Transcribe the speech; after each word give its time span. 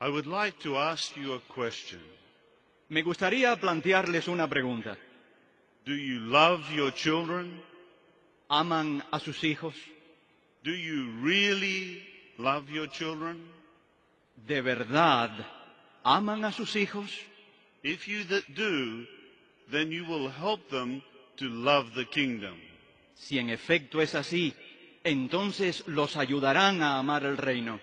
I 0.00 0.08
would 0.10 0.26
like 0.26 0.58
to 0.60 0.76
ask 0.76 1.16
you 1.16 1.32
a 1.34 1.40
question. 1.40 2.00
Me 2.90 3.02
gustaría 3.02 3.56
plantearles 3.56 4.28
una 4.28 4.46
pregunta. 4.46 4.96
Do 5.86 5.94
you 5.94 6.20
love 6.20 6.70
your 6.74 6.92
children? 6.92 7.60
¿Aman 8.48 9.02
a 9.10 9.18
sus 9.18 9.42
hijos? 9.42 9.74
Do 10.62 10.72
you 10.72 11.10
really 11.22 12.02
love 12.38 12.68
your 12.70 12.88
children? 12.90 13.38
¿De 14.46 14.60
verdad 14.60 15.30
aman 16.04 16.44
a 16.44 16.52
sus 16.52 16.76
hijos? 16.76 17.10
If 17.82 18.06
you 18.06 18.24
do, 18.54 19.06
then 19.70 19.90
you 19.90 20.04
will 20.04 20.28
help 20.30 20.68
them 20.68 21.02
to 21.36 21.46
love 21.48 21.94
the 21.94 22.04
kingdom. 22.04 22.56
Si 23.14 23.38
en 23.38 23.48
efecto 23.48 24.02
es 24.02 24.14
así, 24.14 24.54
entonces 25.04 25.84
los 25.86 26.16
ayudarán 26.16 26.82
a 26.82 26.98
amar 26.98 27.24
el 27.24 27.38
reino. 27.38 27.80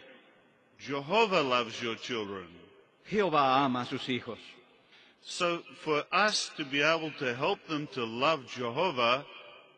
Jehovah 0.85 1.41
loves 1.41 1.81
your 1.81 1.95
children. 1.95 2.45
Jehová 3.09 3.63
ama 3.63 3.81
a 3.81 3.85
sus 3.85 4.05
hijos. 4.05 4.39
So 5.21 5.61
for 5.83 6.03
us 6.11 6.51
to 6.57 6.65
be 6.65 6.81
able 6.81 7.11
to 7.19 7.33
help 7.33 7.59
them 7.67 7.87
to 7.93 8.03
love 8.05 8.45
Jehovah, 8.47 9.25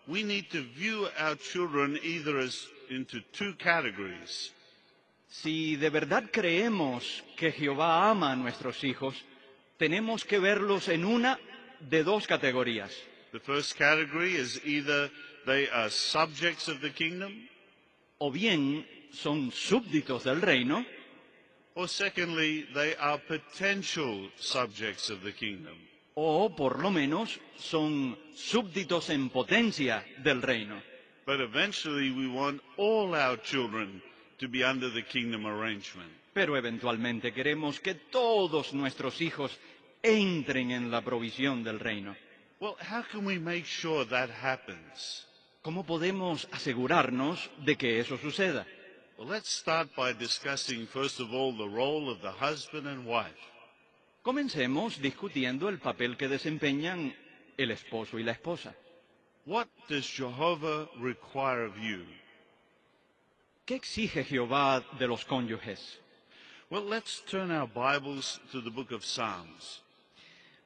we 0.07 0.23
need 0.23 0.49
to 0.51 0.63
view 0.63 1.07
our 1.19 1.35
children 1.35 1.99
either 2.03 2.39
as 2.39 2.67
into 2.89 3.21
two 3.31 3.53
categories. 3.53 4.51
Si 5.29 5.75
de 5.75 5.89
verdad 5.89 6.31
creemos 6.31 7.21
que 7.37 7.51
Jehová 7.51 8.09
ama 8.09 8.31
a 8.31 8.35
nuestros 8.35 8.83
hijos, 8.83 9.15
tenemos 9.77 10.23
que 10.23 10.39
verlos 10.39 10.87
en 10.87 11.05
una 11.05 11.37
de 11.79 12.03
dos 12.03 12.25
categorías. 12.25 12.91
The 13.31 13.39
first 13.39 13.77
category 13.77 14.35
is 14.35 14.59
either 14.65 15.11
they 15.45 15.67
are 15.69 15.89
subjects 15.89 16.67
of 16.67 16.81
the 16.81 16.91
kingdom, 16.91 17.47
O 18.17 18.31
bien 18.31 18.87
son 19.11 19.51
súbditos 19.51 20.23
del 20.23 20.41
reino, 20.41 20.85
or 21.75 21.87
secondly, 21.87 22.65
they 22.73 22.95
are 22.95 23.17
potential 23.17 24.29
subjects 24.37 25.09
of 25.09 25.21
the 25.23 25.31
kingdom. 25.31 25.75
o 26.15 26.55
por 26.55 26.79
lo 26.79 26.91
menos 26.91 27.39
son 27.57 28.17
súbditos 28.33 29.09
en 29.09 29.29
potencia 29.29 30.05
del 30.23 30.41
reino. 30.41 30.81
But 31.25 31.41
eventually, 31.41 32.11
we 32.11 32.27
want 32.27 32.61
all 32.77 33.13
our 33.15 33.37
children 33.41 34.01
to 34.39 34.47
be 34.47 34.63
under 34.63 34.89
the 34.89 35.03
kingdom 35.03 35.45
arrangement. 35.45 36.11
Pero 36.33 36.55
eventualmente 36.55 37.33
queremos 37.33 37.79
que 37.79 37.95
todos 37.95 38.73
nuestros 38.73 39.21
hijos 39.21 39.57
entren 40.03 40.71
en 40.71 40.91
la 40.91 41.01
provisión 41.01 41.63
del 41.63 41.79
reino. 41.79 42.15
Well, 42.59 42.75
how 42.79 43.03
can 43.11 43.25
we 43.25 43.39
make 43.39 43.65
sure 43.65 44.05
that 44.05 44.29
happens? 44.29 45.27
¿Cómo 45.61 45.85
podemos 45.85 46.47
asegurarnos 46.51 47.49
de 47.65 47.75
que 47.75 47.99
eso 47.99 48.17
suceda? 48.17 48.65
Well, 49.17 49.27
let's 49.27 49.49
start 49.49 49.95
by 49.95 50.11
discussing, 50.11 50.87
first 50.87 51.21
of 51.21 51.33
all, 51.33 51.53
the 51.53 51.69
role 51.69 52.09
of 52.09 52.21
the 52.21 52.31
husband 52.31 52.85
and 52.85 53.05
wife. 53.05 53.31
Comencemos 54.25 54.99
discutiendo 54.99 55.69
el 55.69 55.77
papel 55.77 56.17
que 56.17 56.27
desempeñan 56.27 57.13
el 57.57 57.71
esposo 57.71 58.19
y 58.19 58.23
la 58.23 58.33
esposa. 58.33 58.75
What 59.45 59.67
does 59.87 60.05
Jehovah 60.05 60.89
require 60.99 61.63
of 61.63 61.77
you? 61.77 62.03
¿Qué 63.65 63.75
exige 63.75 64.25
Jehová 64.25 64.83
de 64.99 65.07
los 65.07 65.23
cónyuges? 65.23 65.79
Well, 66.69 66.83
let's 66.83 67.21
turn 67.21 67.51
our 67.51 67.67
Bibles 67.67 68.41
to 68.51 68.59
the 68.59 68.69
book 68.69 68.91
of 68.91 69.05
Psalms. 69.05 69.81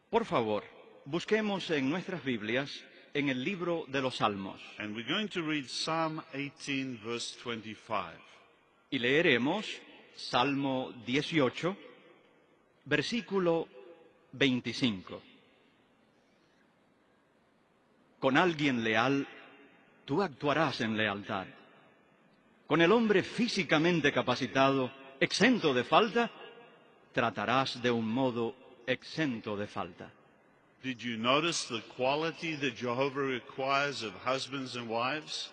Por 0.09 0.25
favor, 0.25 0.63
busquemos 1.05 1.69
en 1.69 1.87
nuestras 1.87 2.23
Biblias 2.23 2.71
en 3.13 3.29
el 3.29 3.43
libro 3.43 3.85
de 3.89 4.01
los 4.01 4.17
Salmos 4.17 4.59
And 4.79 4.95
we're 4.95 5.07
going 5.07 5.27
to 5.29 5.43
read 5.43 5.69
Psalm 5.69 6.23
18, 6.33 6.99
verse 7.05 7.35
25. 7.43 8.15
Y 8.89 8.99
leeremos 8.99 9.65
Salmo 10.15 10.91
18, 11.05 11.77
versículo 12.85 13.67
25. 14.33 15.21
Con 18.19 18.37
alguien 18.37 18.83
leal, 18.83 19.27
tú 20.05 20.21
actuarás 20.21 20.81
en 20.81 20.97
lealtad. 20.97 21.47
Con 22.67 22.81
el 22.81 22.91
hombre 22.91 23.23
físicamente 23.23 24.11
capacitado, 24.11 24.91
exento 25.19 25.73
de 25.73 25.83
falta, 25.83 26.29
tratarás 27.13 27.81
de 27.81 27.91
un 27.91 28.07
modo 28.07 28.55
exento 28.85 29.55
de 29.55 29.67
falta. 29.67 30.11
Did 30.83 30.99
you 30.99 31.17
notice 31.17 31.67
the 31.67 31.81
quality 31.97 32.55
that 32.55 32.75
Jehovah 32.75 33.21
requires 33.21 34.01
of 34.01 34.13
husbands 34.25 34.75
and 34.75 34.89
wives? 34.89 35.51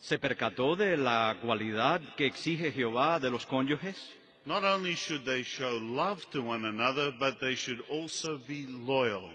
¿Se 0.00 0.18
percató 0.18 0.76
de 0.76 0.96
la 0.96 1.36
cualidad 1.42 2.00
que 2.16 2.26
exige 2.26 2.72
Jehová 2.72 3.18
de 3.18 3.30
los 3.30 3.46
cónyuges? 3.46 3.96
Not 4.44 4.62
only 4.62 4.94
should 4.94 5.24
they 5.24 5.42
show 5.42 5.80
love 5.80 6.24
to 6.30 6.40
one 6.40 6.64
another, 6.66 7.12
but 7.18 7.40
they 7.40 7.56
should 7.56 7.82
also 7.90 8.38
be 8.46 8.66
loyal. 8.68 9.28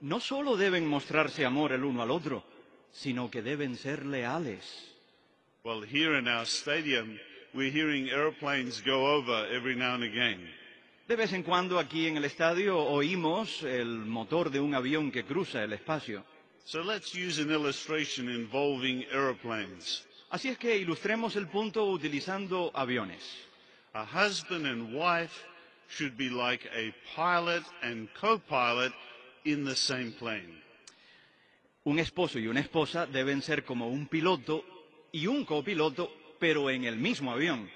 No 0.00 0.18
solo 0.18 0.56
deben 0.56 0.88
mostrarse 0.88 1.44
amor 1.44 1.72
el 1.72 1.84
uno 1.84 2.02
al 2.02 2.10
otro, 2.10 2.42
sino 2.90 3.30
que 3.30 3.42
deben 3.42 3.76
ser 3.76 4.04
leales. 4.04 4.64
Well, 5.62 5.82
here 5.82 6.18
in 6.18 6.26
our 6.26 6.46
stadium, 6.46 7.18
we're 7.54 7.70
hearing 7.70 8.08
airplanes 8.08 8.82
go 8.82 9.14
over 9.14 9.46
every 9.54 9.76
now 9.76 9.94
and 9.94 10.04
again. 10.04 10.48
De 11.06 11.16
vez 11.16 11.32
en 11.32 11.42
cuando 11.42 11.78
aquí 11.78 12.06
en 12.06 12.16
el 12.16 12.24
estadio 12.24 12.78
oímos 12.78 13.62
el 13.62 13.88
motor 14.06 14.50
de 14.50 14.60
un 14.60 14.74
avión 14.74 15.10
que 15.12 15.24
cruza 15.24 15.62
el 15.62 15.72
espacio. 15.72 16.24
So 16.64 16.82
let's 16.82 17.14
use 17.14 17.38
an 17.38 17.50
illustration 17.50 18.28
involving 18.28 19.04
airplanes. 19.12 20.04
Así 20.30 20.48
es 20.48 20.58
que 20.58 20.76
ilustremos 20.76 21.34
el 21.36 21.48
punto 21.48 21.86
utilizando 21.86 22.70
aviones. 22.74 23.22
A 23.94 24.04
husband 24.04 24.66
and 24.66 24.94
wife 24.94 25.44
should 25.88 26.16
be 26.16 26.30
like 26.30 26.64
a 26.72 26.94
pilot 27.16 27.64
and 27.82 28.08
co-pilot 28.14 28.92
in 29.44 29.64
the 29.64 29.74
same 29.74 30.12
plane. 30.12 30.62
Un 31.84 31.98
esposo 31.98 32.38
y 32.38 32.46
una 32.46 32.60
esposa 32.60 33.06
deben 33.06 33.42
ser 33.42 33.64
como 33.64 33.88
un 33.88 34.06
piloto 34.06 34.64
y 35.12 35.26
un 35.26 35.44
copiloto, 35.44 36.12
pero 36.38 36.70
en 36.70 36.84
el 36.84 36.96
mismo 36.96 37.32
avión. 37.32 37.68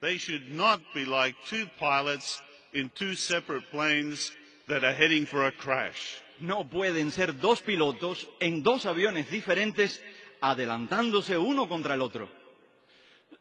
They 0.00 0.18
should 0.18 0.50
not 0.50 0.80
be 0.92 1.04
like 1.04 1.36
two 1.48 1.66
pilots 1.78 2.42
in 2.72 2.90
two 2.90 3.14
separate 3.14 3.70
planes 3.70 4.32
that 4.66 4.82
are 4.82 4.94
heading 4.94 5.26
for 5.26 5.46
a 5.46 5.52
crash. 5.52 6.23
No 6.44 6.68
pueden 6.68 7.10
ser 7.10 7.40
dos 7.40 7.62
pilotos 7.62 8.28
en 8.38 8.62
dos 8.62 8.84
aviones 8.84 9.30
diferentes 9.30 10.02
adelantándose 10.42 11.38
uno 11.38 11.66
contra 11.66 11.94
el 11.94 12.02
otro. 12.02 12.28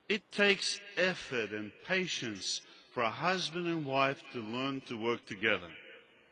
It 0.08 0.24
takes 0.30 0.82
effort 0.96 1.52
and 1.52 1.74
patience 1.86 2.62
for 2.94 3.04
a 3.04 3.12
husband 3.12 3.68
and 3.68 3.86
wife 3.86 4.22
to 4.32 4.40
learn 4.40 4.80
to 4.88 4.96
work 4.96 5.26
together. 5.26 5.70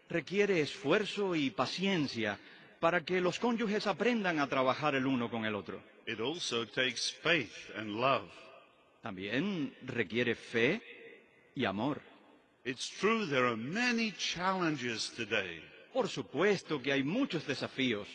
Requiere 0.10 0.62
esfuerzo 0.62 1.36
y 1.36 1.50
paciencia 1.50 2.40
para 2.80 3.02
que 3.04 3.20
los 3.20 3.38
cónyuges 3.38 3.86
aprendan 3.86 4.40
a 4.40 4.48
trabajar 4.48 4.96
el 4.96 5.06
uno 5.06 5.30
con 5.30 5.44
el 5.44 5.56
otro. 5.56 5.82
It 6.08 6.22
also 6.22 6.66
takes 6.66 7.12
faith 7.22 7.52
and 7.76 8.00
love. 8.00 8.30
También 9.02 9.76
requiere 9.86 10.36
fe 10.36 10.82
y 11.54 11.66
amor. 11.66 12.02
It's 12.64 12.90
true 12.90 13.28
there 13.28 13.48
are 13.48 13.58
many 13.58 14.14
challenges 14.14 15.12
today, 15.18 15.62
Por 15.94 16.08
supuesto 16.08 16.82
que 16.82 16.92
hay 16.92 17.04
muchos 17.04 17.46
desafíos, 17.46 18.08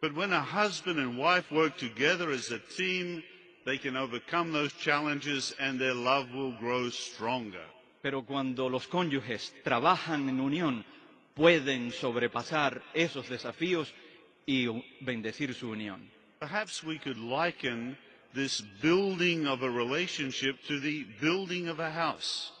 but 0.00 0.12
when 0.14 0.32
a 0.32 0.42
husband 0.42 0.98
and 0.98 1.16
wife 1.16 1.50
work 1.52 1.76
together 1.76 2.30
as 2.30 2.50
a 2.50 2.58
team, 2.76 3.22
they 3.64 3.78
can 3.78 3.96
overcome 3.96 4.52
those 4.52 4.72
challenges 4.74 5.54
and 5.60 5.78
their 5.80 5.94
love 5.94 6.32
will 6.34 6.52
grow 6.58 6.90
stronger. 6.90 7.64
pero 8.02 8.24
cuando 8.24 8.68
los 8.68 8.88
cónyuges 8.88 9.54
trabajan 9.62 10.28
en 10.28 10.40
unión, 10.40 10.84
pueden 11.34 11.92
sobrepasar 11.92 12.82
esos 12.94 13.28
desafíos 13.28 13.94
y 14.44 14.66
bendecir 15.00 15.54
su 15.54 15.70
unión. 15.70 16.10
Perhaps 16.40 16.82
we 16.82 16.98
could 16.98 17.16
liken 17.16 17.96
this 18.34 18.60
building 18.82 19.46
of 19.46 19.62
a 19.62 19.70
relationship 19.70 20.56
to 20.66 20.80
the 20.80 21.06
building 21.20 21.68
of 21.68 21.78
a 21.78 21.90
house. 21.92 22.52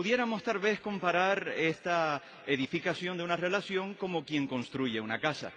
Pudiéramos 0.00 0.42
tal 0.42 0.58
vez 0.58 0.80
comparar 0.80 1.52
esta 1.58 2.22
edificación 2.46 3.18
de 3.18 3.22
una 3.22 3.36
relación 3.36 3.92
como 3.92 4.24
quien 4.24 4.46
construye 4.46 4.98
una 4.98 5.20
casa. 5.20 5.52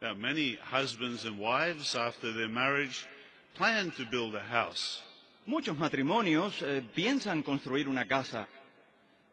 Now, 0.00 0.14
many 0.14 0.56
husbands 0.72 1.26
and 1.26 1.38
wives, 1.38 1.94
after 1.94 2.32
their 2.32 2.48
marriage, 2.48 3.06
plan 3.54 3.90
to 3.90 4.06
build 4.10 4.34
a 4.34 4.40
house. 4.40 5.02
Muchos 5.44 5.76
matrimonios 5.76 6.62
eh, 6.62 6.82
piensan 6.94 7.42
construir 7.42 7.86
una 7.86 8.08
casa 8.08 8.48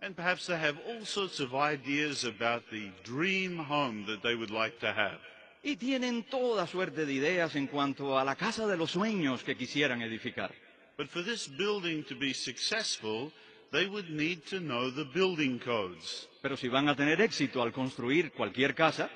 And 0.01 0.13
perhaps 0.13 0.47
they 0.47 0.57
have 0.57 0.77
all 0.89 1.05
sorts 1.05 1.39
of 1.39 1.55
ideas 1.55 2.25
about 2.25 2.69
the 2.69 2.91
dream 3.05 3.59
home 3.59 4.05
that 4.07 4.21
they 4.21 4.35
would 4.35 4.51
like 4.51 4.77
to 4.81 4.91
have. 4.91 5.19
y 5.63 5.77
tienen 5.77 6.23
toda 6.23 6.67
suerte 6.67 7.05
de 7.05 7.13
ideas 7.13 7.55
en 7.55 7.67
cuanto 7.67 8.19
a 8.19 8.25
la 8.25 8.35
casa 8.35 8.67
de 8.67 8.75
los 8.75 8.91
sueños 8.91 9.41
que 9.41 9.55
quisieran 9.55 10.01
edificar. 10.01 10.51
But 10.97 11.07
for 11.07 11.23
this 11.23 11.47
building 11.47 12.03
to 12.09 12.15
be 12.15 12.33
successful, 12.33 13.31
they 13.71 13.87
would 13.87 14.09
need 14.09 14.45
to 14.49 14.59
know 14.59 14.89
the 14.91 15.05
building 15.05 15.59
codes. 15.59 16.27
Pero 16.41 16.55
si 16.57 16.67
van 16.67 16.89
a 16.89 16.95
tener 16.95 17.21
éxito 17.21 17.61
al 17.61 17.71
construir 17.71 18.31
cualquier 18.31 18.73
casa, 18.73 19.09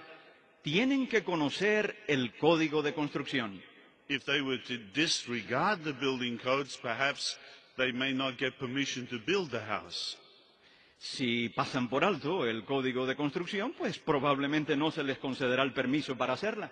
tienen 0.62 1.08
que 1.08 1.24
conocer 1.24 1.96
el 2.08 2.34
código 2.38 2.82
de 2.82 2.94
construcción. 2.94 3.62
If 4.10 4.26
they 4.26 4.42
were 4.42 4.62
to 4.68 4.78
disregard 4.94 5.84
the 5.84 5.94
building 5.94 6.38
codes, 6.38 6.78
perhaps 6.78 7.38
they 7.78 7.92
may 7.92 8.14
not 8.14 8.38
get 8.38 8.58
permission 8.60 9.08
to 9.08 9.20
build 9.26 9.50
the 9.52 9.62
house. 9.62 10.18
Si 10.98 11.50
pasan 11.50 11.90
por 11.90 12.06
alto 12.06 12.46
el 12.46 12.64
código 12.64 13.06
de 13.06 13.16
construcción, 13.16 13.74
pues 13.78 14.00
probablemente 14.00 14.78
no 14.78 14.90
se 14.92 15.04
les 15.04 15.18
concederá 15.18 15.64
el 15.64 15.74
permiso 15.74 16.16
para 16.18 16.34
hacerla. 16.34 16.72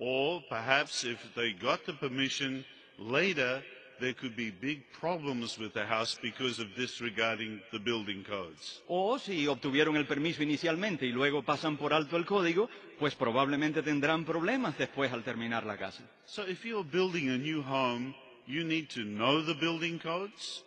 Or 0.00 0.42
perhaps 0.48 1.04
if 1.04 1.18
they 1.34 1.52
got 1.54 1.84
the 1.84 1.92
permission 1.92 2.64
later, 2.98 3.62
there 4.00 4.14
could 4.14 4.36
be 4.36 4.50
big 4.50 4.84
problems 4.98 5.58
with 5.58 5.72
the 5.72 5.84
house 5.84 6.18
because 6.22 6.60
of 6.60 6.68
disregarding 6.76 7.60
the 7.72 7.78
building 7.78 8.24
codes. 8.24 8.82
O 8.88 9.18
si 9.18 9.46
obtuvieron 9.46 9.96
el 9.96 10.06
permiso 10.06 10.42
inicialmente 10.42 11.06
y 11.06 11.12
luego 11.12 11.42
pasan 11.42 11.76
por 11.76 11.92
alto 11.92 12.16
el 12.16 12.24
código, 12.24 12.68
pues 12.98 13.14
probablemente 13.14 13.82
tendrán 13.82 14.24
problemas 14.24 14.76
después 14.78 15.12
al 15.12 15.22
terminar 15.24 15.64
la 15.64 15.76
casa. 15.76 16.02
So 16.26 16.46
if 16.48 16.64
you're 16.64 16.88
building 16.88 17.28
a 17.30 17.38
new 17.38 17.62
home, 17.62 18.14
you 18.46 18.64
need 18.64 18.88
to 18.94 19.00
know 19.02 19.44
the 19.44 19.54
building 19.54 19.98
codes, 19.98 20.64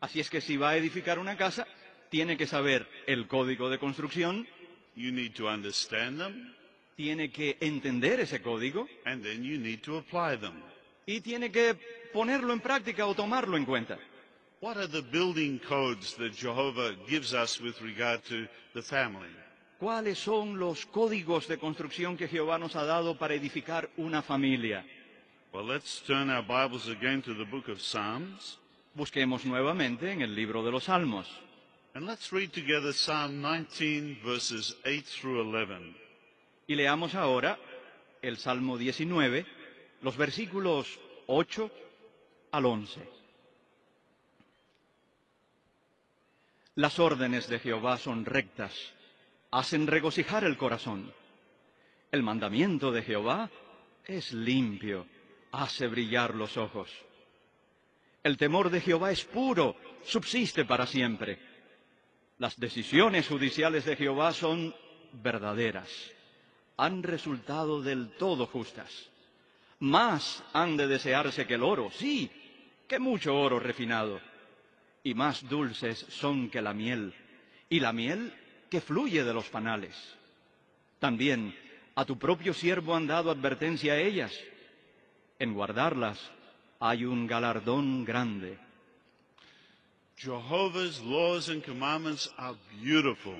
Así 0.00 0.20
es 0.20 0.28
que 0.28 0.40
si 0.40 0.56
va 0.56 0.70
a 0.70 0.76
edificar 0.76 1.18
una 1.18 1.36
casa, 1.36 1.66
tiene 2.10 2.36
que 2.36 2.46
saber 2.46 2.86
el 3.06 3.26
código 3.26 3.70
de 3.70 3.78
construcción, 3.78 4.46
you 4.94 5.10
need 5.10 5.32
to 5.32 5.48
understand 5.48 6.18
them, 6.18 6.54
tiene 6.96 7.30
que 7.30 7.56
entender 7.60 8.20
ese 8.20 8.42
código 8.42 8.86
and 9.04 9.22
then 9.22 9.42
you 9.42 9.58
need 9.58 9.80
to 9.80 9.96
apply 9.98 10.36
them. 10.38 10.62
Y 11.06 11.20
tiene 11.20 11.50
que 11.50 11.74
ponerlo 12.12 12.52
en 12.52 12.60
práctica 12.60 13.06
o 13.06 13.14
tomarlo 13.14 13.56
en 13.56 13.64
cuenta. 13.64 13.98
What 14.60 14.76
are 14.78 14.88
the 14.88 15.02
building 15.02 15.58
codes 15.58 16.14
that 16.16 16.32
Jehovah 16.32 16.96
gives 17.08 17.32
us 17.32 17.60
with 17.60 17.80
regard 17.80 18.22
to 18.24 18.46
the 18.74 18.82
family? 18.82 19.28
¿Cuáles 19.78 20.18
son 20.18 20.58
los 20.58 20.86
códigos 20.86 21.46
de 21.46 21.58
construcción 21.58 22.16
que 22.16 22.26
Jehová 22.28 22.58
nos 22.58 22.74
ha 22.76 22.84
dado 22.84 23.16
para 23.18 23.34
edificar 23.34 23.90
una 23.98 24.22
familia? 24.22 24.84
Well, 25.52 25.66
let's 25.66 26.02
turn 26.06 26.30
our 26.30 26.42
Bibles 26.42 26.88
again 26.88 27.22
to 27.22 27.34
the 27.34 27.44
book 27.44 27.68
of 27.68 27.80
Psalms, 27.80 28.58
Busquemos 28.94 29.44
nuevamente 29.44 30.10
en 30.10 30.22
el 30.22 30.34
libro 30.34 30.62
de 30.64 30.70
los 30.72 30.84
Salmos. 30.84 31.28
and 31.94 32.06
let's 32.06 32.30
read 32.32 32.50
together 32.52 32.92
Psalm 32.92 33.40
19, 33.42 34.18
verses 34.24 34.74
8 34.84 35.04
through 35.06 35.40
11. 35.40 35.94
Y 36.66 36.74
leamos 36.74 37.14
ahora 37.14 37.58
el 38.22 38.38
Salmo 38.38 38.76
19, 38.78 39.44
los 40.02 40.16
versículos 40.16 40.98
8 41.26 41.70
al 42.52 42.66
11. 42.66 43.08
Las 46.76 46.98
órdenes 46.98 47.48
de 47.48 47.58
Jehová 47.58 47.96
son 47.96 48.24
rectas, 48.24 48.74
hacen 49.50 49.86
regocijar 49.86 50.44
el 50.44 50.56
corazón. 50.56 51.12
El 52.12 52.22
mandamiento 52.22 52.92
de 52.92 53.02
Jehová 53.02 53.50
es 54.04 54.32
limpio, 54.32 55.06
hace 55.52 55.86
brillar 55.86 56.34
los 56.34 56.56
ojos. 56.56 56.90
El 58.22 58.36
temor 58.36 58.70
de 58.70 58.80
Jehová 58.80 59.10
es 59.10 59.24
puro, 59.24 59.76
subsiste 60.04 60.64
para 60.64 60.86
siempre. 60.86 61.38
Las 62.38 62.58
decisiones 62.60 63.28
judiciales 63.28 63.86
de 63.86 63.96
Jehová 63.96 64.32
son 64.32 64.74
verdaderas, 65.12 65.88
han 66.76 67.02
resultado 67.02 67.80
del 67.80 68.10
todo 68.18 68.46
justas. 68.46 69.10
Más 69.80 70.42
han 70.52 70.76
de 70.76 70.86
desearse 70.86 71.46
que 71.46 71.54
el 71.54 71.62
oro, 71.62 71.90
sí, 71.90 72.30
que 72.88 72.98
mucho 72.98 73.36
oro 73.36 73.58
refinado. 73.58 74.20
Y 75.02 75.14
más 75.14 75.48
dulces 75.48 76.06
son 76.08 76.50
que 76.50 76.62
la 76.62 76.72
miel, 76.72 77.14
y 77.68 77.80
la 77.80 77.92
miel 77.92 78.32
que 78.70 78.80
fluye 78.80 79.22
de 79.22 79.34
los 79.34 79.48
panales. 79.48 79.94
También 80.98 81.54
a 81.94 82.04
tu 82.04 82.18
propio 82.18 82.52
siervo 82.54 82.94
han 82.94 83.06
dado 83.06 83.30
advertencia 83.30 83.94
a 83.94 83.98
ellas. 83.98 84.32
En 85.38 85.54
guardarlas 85.54 86.18
hay 86.80 87.04
un 87.04 87.26
galardón 87.26 88.04
grande. 88.04 88.58
Jehovah's 90.16 91.00
laws 91.02 91.50
and 91.50 91.62
commandments 91.62 92.32
are 92.38 92.56
beautiful, 92.80 93.36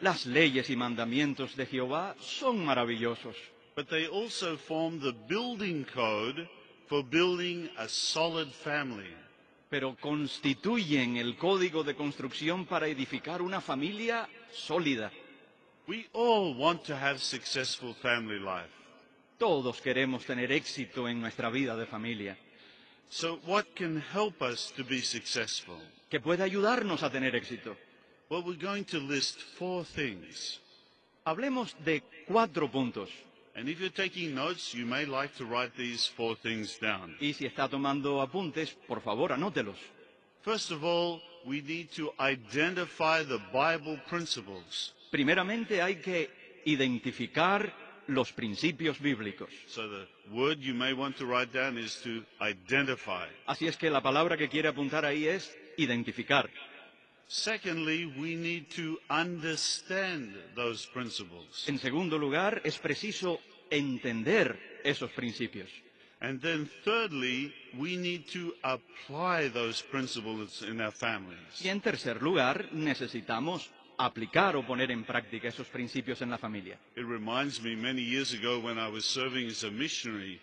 Las 0.00 0.24
leyes 0.26 0.70
y 0.70 0.76
mandamientos 0.76 1.54
de 1.56 1.66
Jehová 1.66 2.14
son 2.20 2.64
maravillosos, 2.64 3.36
but 3.78 3.88
they 3.90 4.08
also 4.08 4.56
form 4.56 4.98
the 4.98 5.14
building 5.28 5.84
code 5.84 6.48
for 6.88 7.04
building 7.04 7.68
a 7.78 7.88
solid 7.88 8.48
family. 8.48 9.14
pero 9.70 9.94
constituyen 10.00 11.16
el 11.16 11.36
código 11.36 11.84
de 11.84 11.94
construcción 11.94 12.66
para 12.66 12.88
edificar 12.88 13.40
una 13.40 13.60
familia 13.60 14.28
sólida. 14.52 15.12
We 15.86 16.08
all 16.12 16.56
want 16.56 16.82
to 16.86 16.96
have 16.96 17.20
successful 17.20 17.94
family 17.94 18.40
life. 18.40 18.68
Todos 19.38 19.80
queremos 19.80 20.24
tener 20.26 20.50
éxito 20.50 21.08
en 21.08 21.20
nuestra 21.20 21.48
vida 21.48 21.76
de 21.76 21.86
familia, 21.86 22.36
So 23.10 23.38
what 23.46 23.64
can 23.76 24.02
help 24.12 24.42
us 24.42 24.72
to 24.76 24.82
be 24.82 25.00
successful? 25.02 25.76
que 26.10 26.18
puede 26.18 26.42
ayudarnos 26.42 27.04
a 27.04 27.10
tener 27.12 27.36
éxito. 27.36 27.76
Well, 28.28 28.42
we're 28.42 28.58
going 28.60 28.86
to 28.86 28.98
list 28.98 29.40
four 29.56 29.84
things. 29.84 30.60
Hablemos 31.24 31.76
de 31.84 32.02
cuatro 32.26 32.68
puntos. 32.68 33.08
And 33.58 33.68
if 33.68 33.80
you're 33.80 33.90
taking 33.90 34.36
notes, 34.36 34.72
you 34.72 34.86
may 34.86 35.04
like 35.04 35.34
to 35.38 35.44
write 35.44 35.74
these 35.76 36.06
four 36.06 36.36
things 36.36 36.78
down. 36.78 37.16
Y 37.20 37.32
si 37.32 37.44
está 37.44 37.68
tomando 37.68 38.22
apuntes, 38.22 38.76
por 38.86 39.00
favor, 39.00 39.32
anótelos. 39.32 39.76
First 40.42 40.70
of 40.70 40.84
all, 40.84 41.20
we 41.44 41.60
need 41.60 41.90
to 41.96 42.12
identify 42.20 43.24
the 43.24 43.40
Bible 43.52 44.00
principles. 44.08 44.94
Primeramente 45.10 45.82
hay 45.82 45.96
que 45.96 46.30
identificar 46.66 47.72
los 48.06 48.32
principios 48.32 49.00
bíblicos. 49.00 49.50
So 49.66 49.88
the 49.88 50.06
word 50.32 50.60
you 50.60 50.74
may 50.74 50.92
want 50.92 51.16
to 51.16 51.26
write 51.26 51.52
down 51.52 51.78
is 51.78 52.00
to 52.04 52.24
identify. 52.40 53.26
Así 53.46 53.66
es 53.66 53.76
que 53.76 53.90
la 53.90 54.00
palabra 54.00 54.36
que 54.36 54.48
quiere 54.48 54.68
apuntar 54.68 55.04
ahí 55.04 55.26
es 55.26 55.52
identificar. 55.76 56.48
Secondly, 57.30 58.06
we 58.06 58.36
need 58.36 58.70
to 58.70 58.98
understand 59.10 60.34
those 60.54 60.86
principles. 60.86 61.68
En 61.68 61.78
segundo 61.78 62.16
lugar, 62.16 62.62
es 62.64 62.78
preciso 62.78 63.38
entender 63.70 64.80
esos 64.84 65.10
principios. 65.12 65.68
And 66.20 66.40
then 66.40 66.68
thirdly, 66.84 67.54
we 67.78 67.96
need 67.96 68.26
to 68.32 68.52
apply 68.64 69.50
those 69.50 69.82
principles 69.82 70.62
in 70.62 70.80
our 70.80 70.90
families. 70.92 71.62
Y 71.62 71.68
en 71.68 71.80
tercer 71.80 72.20
lugar, 72.20 72.68
necesitamos 72.72 73.70
aplicar 73.98 74.56
o 74.56 74.66
poner 74.66 74.90
en 74.90 75.04
práctica 75.04 75.48
esos 75.48 75.68
principios 75.68 76.20
en 76.22 76.30
la 76.30 76.38
familia. 76.38 76.78
It 76.96 77.04
reminds 77.06 77.62
me 77.62 77.76
many 77.76 78.02
years 78.02 78.32
ago 78.34 78.58
when 78.58 78.78
I 78.78 78.88
was 78.88 79.04
serving 79.04 79.48
as 79.48 79.62
a 79.64 79.70
missionary, 79.70 80.40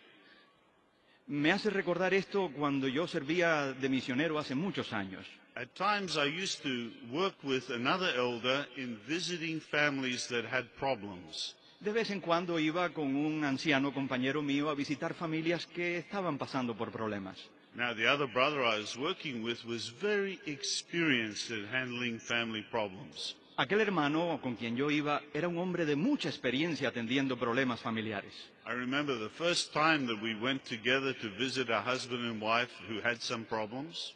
Me 1.28 1.52
hace 1.52 1.72
recordar 1.72 2.14
esto 2.14 2.52
cuando 2.56 2.88
yo 2.88 3.08
servía 3.08 3.74
de 3.74 3.90
misionero 3.90 4.38
hace 4.38 4.54
muchos 4.54 4.94
años. 4.94 5.26
At 5.56 5.74
times, 5.74 6.18
I 6.18 6.26
used 6.28 6.62
to 6.62 6.92
work 7.12 7.34
with 7.44 7.72
another 7.72 8.14
elder 8.16 8.68
in 8.78 9.00
visiting 9.08 9.60
families 9.60 10.28
that 10.28 10.46
had 10.46 10.66
problems. 10.78 11.56
De 11.86 11.92
vez 11.92 12.10
en 12.10 12.20
cuando 12.20 12.58
iba 12.58 12.90
con 12.90 13.16
un 13.16 13.44
anciano 13.44 13.94
compañero 13.94 14.42
mío 14.42 14.72
a 14.72 14.74
visitar 14.74 15.14
familias 15.14 15.68
que 15.68 16.00
estaban 16.00 16.40
pasando 16.40 16.76
por 16.76 16.92
problemas. 16.92 17.38
Now, 17.76 17.94
the 17.94 18.08
other 18.08 18.26
brother 18.26 18.62
I 18.64 18.80
was 18.80 18.98
working 18.98 19.44
with 19.44 19.64
was 19.68 19.94
very 20.02 20.40
experienced 20.48 21.52
at 21.52 21.72
handling 21.72 22.20
family 22.20 22.64
problems. 22.72 23.36
Aquel 23.58 23.82
hermano 23.82 24.40
con 24.42 24.56
quien 24.56 24.76
yo 24.76 24.90
iba 24.90 25.22
era 25.32 25.48
un 25.48 25.60
hombre 25.60 25.86
de 25.86 25.96
mucha 25.96 26.28
experiencia 26.28 26.90
atendiendo 26.90 27.38
problemas 27.38 27.82
familiares. 27.82 28.34
I 28.66 28.72
remember 28.72 29.16
the 29.20 29.30
first 29.30 29.72
time 29.72 30.08
that 30.08 30.20
we 30.24 30.34
went 30.34 30.64
together 30.64 31.14
to 31.14 31.30
visit 31.38 31.70
a 31.70 31.84
husband 31.84 32.26
and 32.26 32.42
wife 32.42 32.72
who 32.90 33.00
had 33.08 33.20
some 33.20 33.46
problems. 33.46 34.16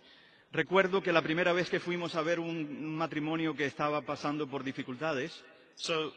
Recuerdo 0.51 1.03
que 1.03 1.13
la 1.13 1.21
primera 1.21 1.53
vez 1.53 1.69
que 1.69 1.79
fuimos 1.79 2.15
a 2.15 2.23
ver 2.23 2.39
un 2.39 2.97
matrimonio 2.97 3.55
que 3.55 3.65
estaba 3.65 4.01
pasando 4.01 4.47
por 4.47 4.63
dificultades, 4.63 5.43
So, 5.79 6.11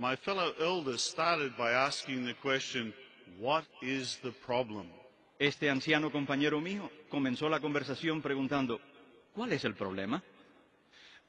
my 0.00 0.16
fellow 0.16 0.52
elder 0.58 0.96
started 0.96 1.54
by 1.58 1.72
asking 1.72 2.24
the 2.24 2.32
question, 2.34 2.94
What 3.38 3.64
is 3.82 4.18
the 4.22 4.32
problem? 4.32 4.86
este 5.38 5.70
anciano 5.70 6.10
compañero 6.10 6.60
mío 6.60 6.90
comenzó 7.10 7.48
la 7.48 7.60
conversación 7.60 8.20
preguntando, 8.22 8.80
¿cuál 9.34 9.52
es 9.52 9.64
el 9.64 9.74
problema? 9.74 10.22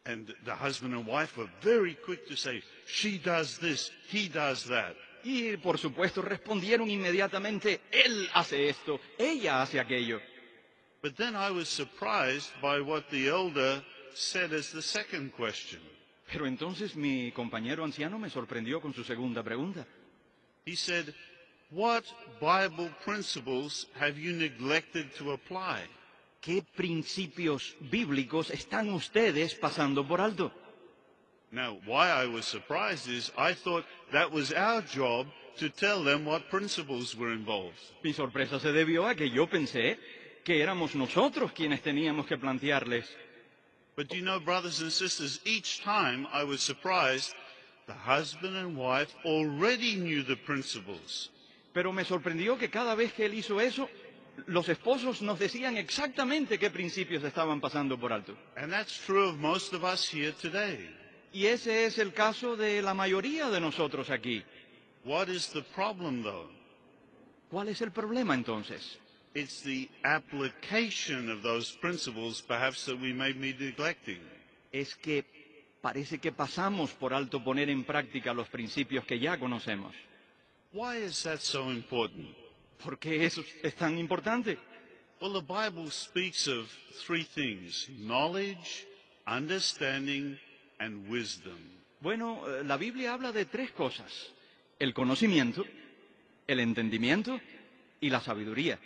And 0.06 0.34
the 0.46 0.56
husband 0.56 0.94
and 0.96 1.06
wife 1.06 1.38
were 1.38 1.50
very 1.62 1.96
quick 1.96 2.26
to 2.28 2.36
say, 2.36 2.64
She 2.88 3.20
does 3.20 3.60
this, 3.60 3.92
he 4.10 4.30
does 4.30 4.66
that. 4.68 4.96
Y 5.24 5.58
por 5.58 5.78
supuesto 5.78 6.22
respondieron 6.22 6.90
inmediatamente, 6.90 7.82
él 7.92 8.28
hace 8.34 8.70
esto, 8.70 9.00
ella 9.18 9.62
hace 9.62 9.80
aquello. 9.80 10.20
But 11.04 11.16
then 11.18 11.36
I 11.36 11.52
was 11.52 11.68
surprised 11.68 12.50
by 12.62 12.80
what 12.80 13.10
the 13.10 13.28
elder 13.28 13.84
said 14.14 14.54
as 14.54 14.72
the 14.72 14.82
second 14.82 15.34
question. 15.34 15.82
Pero 16.32 16.48
entonces 16.48 16.96
mi 16.96 17.32
compañero 17.32 17.84
anciano 17.84 18.18
me 18.18 18.30
sorprendió 18.30 18.80
con 18.80 18.94
su 18.94 19.04
segunda 19.04 19.44
pregunta. 19.44 19.86
He 20.66 20.76
said, 20.76 21.14
What 21.72 22.04
Bible 22.40 22.90
principles 23.04 23.88
have 24.00 24.20
you 24.20 24.34
neglected 24.34 25.14
to 25.18 25.34
apply? 25.34 25.88
¿Qué 26.42 26.64
principios 26.76 27.76
bíblicos 27.80 28.50
están 28.50 28.94
ustedes 28.94 29.56
pasando 29.56 30.08
por 30.08 30.22
alto? 30.22 30.52
Now, 31.52 31.80
why 31.86 32.10
I 32.10 32.28
was 32.28 32.46
surprised 32.46 33.10
is 33.10 33.32
I 33.38 33.54
thought 33.54 33.86
that 34.12 34.32
was 34.32 34.54
our 34.54 34.82
job 34.82 35.28
to 35.58 35.70
tell 35.70 36.04
them 36.04 36.26
what 36.26 36.50
principles 36.50 37.16
were 37.16 37.34
involved. 37.34 37.78
Mi 38.04 38.14
sorpresa 38.14 38.60
se 38.60 38.72
debió 38.72 39.06
a 39.08 39.16
que 39.16 39.30
yo 39.30 39.48
pensé 39.48 40.00
que 40.44 40.62
éramos 40.62 40.96
nosotros 40.96 41.52
quienes 41.52 41.82
teníamos 41.82 42.26
que 42.26 42.38
plantearles 42.38 43.06
But 43.96 44.14
you 44.14 44.22
know, 44.22 44.40
brothers 44.40 44.82
and 44.82 44.92
sisters, 44.92 45.40
each 45.46 45.82
time 45.84 46.28
I 46.32 46.44
was 46.44 46.62
surprised, 46.62 47.34
the 47.88 47.94
husband 47.94 48.56
and 48.56 48.78
wife 48.78 49.14
already 49.26 49.96
knew 49.96 50.24
the 50.24 50.38
principles. 50.38 51.30
Pero 51.74 51.92
me 51.92 52.04
sorprendió 52.04 52.58
que 52.58 52.70
cada 52.70 52.96
vez 52.96 53.14
que 53.14 53.26
él 53.26 53.34
hizo 53.34 53.60
eso, 53.60 53.90
los 54.48 54.68
esposos 54.70 55.22
nos 55.22 55.40
decían 55.40 55.78
exactamente 55.78 56.58
qué 56.58 56.70
principios 56.70 57.24
estaban 57.24 57.60
pasando 57.60 57.98
por 58.00 58.14
alto. 58.14 58.36
And 58.56 58.72
that's 58.72 58.98
true 59.06 59.30
of 59.30 59.38
most 59.38 59.74
of 59.74 59.84
us 59.84 60.08
here 60.08 60.34
today. 60.34 60.90
Y 61.34 61.46
ese 61.46 61.86
es 61.86 61.98
el 61.98 62.14
caso 62.14 62.56
de 62.56 62.82
la 62.82 62.94
mayoría 62.94 63.50
de 63.50 63.60
nosotros 63.60 64.10
aquí. 64.10 64.44
What 65.04 65.30
is 65.30 65.48
the 65.50 65.64
problem, 65.76 66.24
though? 66.24 66.50
¿Cuál 67.50 67.70
es 67.70 67.82
el 67.82 67.92
problema 67.92 68.34
entonces? 68.34 69.00
It's 69.34 69.62
the 69.62 69.90
application 70.04 71.30
of 71.30 71.42
those 71.42 71.72
principles, 71.80 72.42
perhaps, 72.42 72.86
that 72.86 73.00
we 73.00 73.14
may 73.14 73.32
be 73.32 73.54
neglecting. 73.54 74.20
Es 74.74 74.96
que 74.96 75.24
parece 75.82 76.20
que 76.20 76.32
pasamos 76.32 76.92
por 76.92 77.14
alto 77.14 77.42
poner 77.44 77.70
en 77.70 77.84
práctica 77.86 78.34
los 78.34 78.50
principios 78.50 79.06
que 79.06 79.20
ya 79.20 79.38
conocemos. 79.38 79.94
Why 80.74 80.98
is 80.98 81.24
that 81.24 81.40
so 81.40 81.72
important? 81.72 82.28
¿Por 82.84 82.98
qué 82.98 83.26
eso 83.26 83.44
es 83.64 83.76
tan 83.76 83.98
importante? 83.98 84.58
Well, 85.22 85.34
the 85.34 85.42
Bible 85.42 85.92
speaks 85.92 86.48
of 86.48 86.68
three 87.06 87.24
things 87.24 87.88
knowledge, 88.00 88.86
understanding, 89.28 90.38
and 90.80 91.08
wisdom. 91.10 91.58
Bueno, 92.02 92.42
eh, 92.48 92.64
la 92.64 92.76
Biblia 92.78 93.14
habla 93.14 93.32
de 93.32 93.46
tres 93.46 93.72
cosas. 93.72 94.34
El 94.80 94.94
conocimiento, 94.94 95.64
el 96.48 96.60
entendimiento 96.60 97.40
y 98.00 98.10
la 98.10 98.20
sabiduría. 98.20 98.80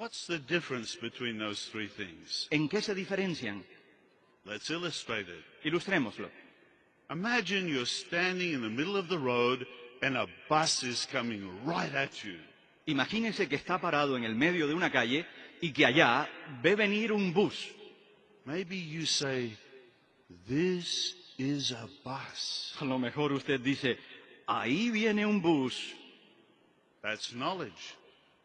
What's 0.00 0.26
the 0.26 0.38
difference 0.38 0.96
between 0.96 1.36
those 1.36 1.68
three 1.70 1.86
things? 1.86 2.48
¿En 2.50 2.70
qué 2.70 2.80
se 2.80 2.94
diferencian? 2.94 3.62
Let's 4.46 4.70
illustrate 4.70 5.28
it. 5.28 5.44
Ilustrémoslo. 5.62 6.30
Imagine 7.10 7.68
you're 7.68 7.84
standing 7.84 8.54
in 8.54 8.62
the 8.62 8.70
middle 8.70 8.96
of 8.96 9.10
the 9.10 9.18
road 9.18 9.66
and 10.00 10.16
a 10.16 10.26
bus 10.48 10.84
is 10.84 11.06
coming 11.12 11.46
right 11.66 11.94
at 11.94 12.24
you. 12.24 12.38
Imagínese 12.86 13.46
que 13.46 13.58
está 13.58 13.78
parado 13.78 14.16
en 14.16 14.24
el 14.24 14.34
medio 14.34 14.66
de 14.66 14.72
una 14.72 14.90
calle 14.90 15.26
y 15.60 15.70
que 15.70 15.84
allá 15.84 16.26
ve 16.62 16.74
venir 16.76 17.12
un 17.12 17.34
bus. 17.34 17.68
Maybe 18.46 18.78
you 18.78 19.04
say, 19.04 19.54
This 20.48 21.14
is 21.36 21.72
a 21.72 21.86
bus. 22.02 22.74
A 22.80 22.86
lo 22.86 22.98
mejor 22.98 23.32
usted 23.32 23.60
dice, 23.60 23.98
ahí 24.46 24.90
viene 24.90 25.26
un 25.26 25.42
bus. 25.42 25.94
That's 27.02 27.34
knowledge. 27.34 27.96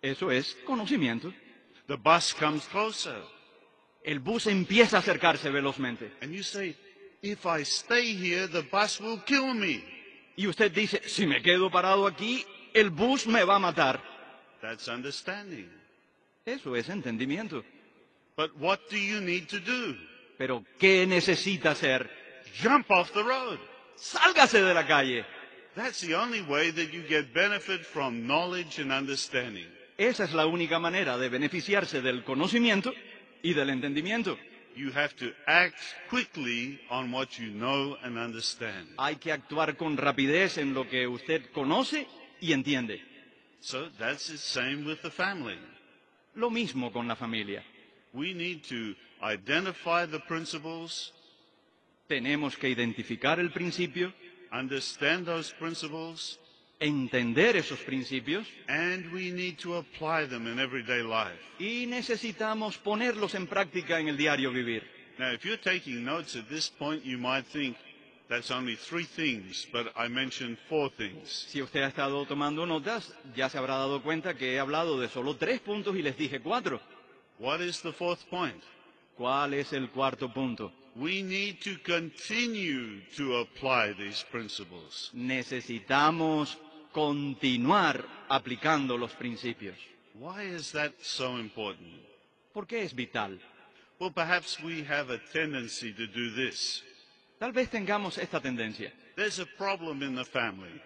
Eso 0.01 0.29
es 0.29 0.53
conocimiento. 0.65 1.31
The 1.87 1.97
bus 1.97 2.33
comes 2.33 2.65
closer. 2.67 3.21
El 4.03 4.19
bus 4.19 4.47
empieza 4.47 4.97
a 4.97 4.99
acercarse 4.99 5.49
velozmente. 5.49 6.11
And 6.21 6.31
you 6.31 6.43
say, 6.43 6.75
If 7.21 7.45
I 7.47 7.63
stay 7.63 8.13
here, 8.13 8.47
the 8.47 8.61
bus 8.61 8.99
will 8.99 9.19
kill 9.25 9.53
me. 9.55 9.83
Y 10.35 10.47
usted 10.47 10.71
dice, 10.71 11.01
si 11.07 11.25
me 11.25 11.41
quedo 11.41 11.71
parado 11.71 12.05
aquí, 12.05 12.45
el 12.73 12.91
bus 12.91 13.25
me 13.25 13.43
va 13.43 13.55
a 13.55 13.59
matar. 13.59 13.99
That's 14.61 14.87
understanding. 14.87 15.67
Eso 16.45 16.75
es 16.75 16.87
entendimiento. 16.89 17.63
But 18.35 18.51
what 18.59 18.79
do 18.91 18.97
you 18.97 19.21
need 19.21 19.47
to 19.47 19.59
do? 19.59 19.95
Pero, 20.37 20.63
¿qué 20.77 21.07
necesita 21.07 21.71
hacer? 21.71 22.07
Jump 22.61 22.91
off 22.91 23.11
the 23.13 23.23
road. 23.23 23.57
Sálgase 23.95 24.61
de 24.61 24.73
la 24.73 24.85
calle. 24.85 25.25
That's 25.75 26.01
the 26.01 26.13
only 26.13 26.41
way 26.41 26.71
that 26.71 26.93
you 26.93 27.01
get 27.07 27.33
benefit 27.33 27.85
from 27.85 28.27
knowledge 28.27 28.79
and 28.79 28.91
understanding. 28.91 29.67
Esa 29.97 30.25
es 30.25 30.33
la 30.33 30.45
única 30.45 30.77
manera 30.79 31.17
de 31.17 31.29
beneficiarse 31.29 32.01
del 32.01 32.23
conocimiento 32.23 32.93
y 33.41 33.53
del 33.53 33.69
entendimiento. 33.69 34.37
You 34.75 34.91
have 34.93 35.15
to 35.19 35.31
act 35.47 35.79
quickly 36.09 36.81
on 36.89 37.13
what 37.13 37.29
you 37.39 37.49
know 37.51 37.95
and 38.03 38.17
understand. 38.17 38.89
Hay 38.97 39.15
que 39.15 39.31
actuar 39.31 39.77
con 39.77 39.95
rapidez 39.95 40.57
en 40.57 40.73
lo 40.73 40.85
que 40.89 41.07
usted 41.07 41.49
conoce 41.53 42.07
y 42.41 42.51
entiende. 42.51 43.01
So 43.61 43.89
that's 43.97 44.27
the 44.27 44.37
same 44.37 44.85
with 44.85 44.99
the 45.01 45.09
family. 45.09 45.57
Lo 46.35 46.49
mismo 46.49 46.91
con 46.91 47.07
la 47.07 47.15
familia. 47.15 47.63
We 48.11 48.33
need 48.33 48.63
to 48.67 48.95
identify 49.21 50.05
the 50.05 50.19
principles, 50.19 51.13
Tenemos 52.07 52.55
que 52.55 52.69
identificar 52.69 53.39
el 53.39 53.51
principio, 53.51 54.13
understand 54.51 55.25
those 55.25 55.51
principles, 55.55 56.39
entender 56.79 57.55
esos 57.55 57.79
principios 57.79 58.45
and 58.67 59.11
we 59.13 59.31
need 59.31 59.57
to 59.57 59.75
apply 59.75 60.25
them 60.27 60.47
in 60.47 60.59
everyday 60.59 61.01
life. 61.01 61.39
y 61.59 61.85
necesitamos 61.87 62.77
ponerlos 62.77 63.33
en 63.35 63.47
práctica 63.47 63.99
en 63.99 64.09
el 64.09 64.17
diario 64.17 64.51
vivir. 64.51 64.83
Now, 65.17 65.31
if 65.33 65.45
you're 65.45 65.57
taking 65.57 66.03
notes 66.03 66.35
at 66.35 66.49
this 66.49 66.69
point, 66.69 67.03
you 67.05 67.17
might 67.17 67.45
think 67.47 67.77
that's 68.27 68.51
only 68.51 68.75
three 68.75 69.05
things, 69.05 69.65
but 69.71 69.93
I 69.95 70.09
mentioned 70.09 70.57
four 70.67 70.89
things. 70.89 71.47
Si 71.49 71.61
usted 71.61 71.83
ha 71.83 71.87
estado 71.87 72.25
tomando 72.25 72.65
notas, 72.65 73.13
ya 73.33 73.47
se 73.49 73.57
habrá 73.57 73.75
dado 73.77 74.01
cuenta 74.03 74.33
que 74.35 74.53
he 74.55 74.59
hablado 74.59 74.99
de 74.99 75.07
solo 75.07 75.35
tres 75.37 75.61
puntos 75.61 75.95
y 75.95 76.01
les 76.01 76.17
dije 76.17 76.41
cuatro. 76.41 76.81
What 77.39 77.61
is 77.61 77.81
the 77.81 77.93
fourth 77.93 78.23
point? 78.29 78.61
¿Cuál 79.17 79.53
es 79.53 79.71
el 79.71 79.89
cuarto 79.89 80.33
punto? 80.33 80.73
We 80.97 81.21
need 81.23 81.59
to 81.63 81.77
continue 81.85 83.01
to 83.17 83.37
apply 83.37 83.93
these 83.93 84.23
principles. 84.31 85.11
Necesitamos 85.13 86.57
continuar 86.95 88.05
aplicando 88.29 88.97
los 88.97 89.11
principios. 89.13 89.75
Why 90.13 90.43
is 90.55 90.71
that 90.71 90.93
so 91.01 91.37
important? 91.37 91.91
¿Por 92.53 92.65
qué 92.65 92.83
es 92.83 92.95
vital? 92.95 93.37
Well, 93.99 94.11
perhaps 94.13 94.57
we 94.63 94.81
have 94.85 95.09
a 95.13 95.19
tendency 95.33 95.91
to 95.93 96.07
do 96.07 96.31
this. 96.33 96.83
Tal 97.37 97.51
vez 97.51 97.69
tengamos 97.69 98.17
esta 98.17 98.39
tendencia. 98.39 98.93
There's 99.17 99.39
a 99.39 99.45
problem 99.57 100.03
in 100.03 100.15
the 100.15 100.23
family, 100.23 100.81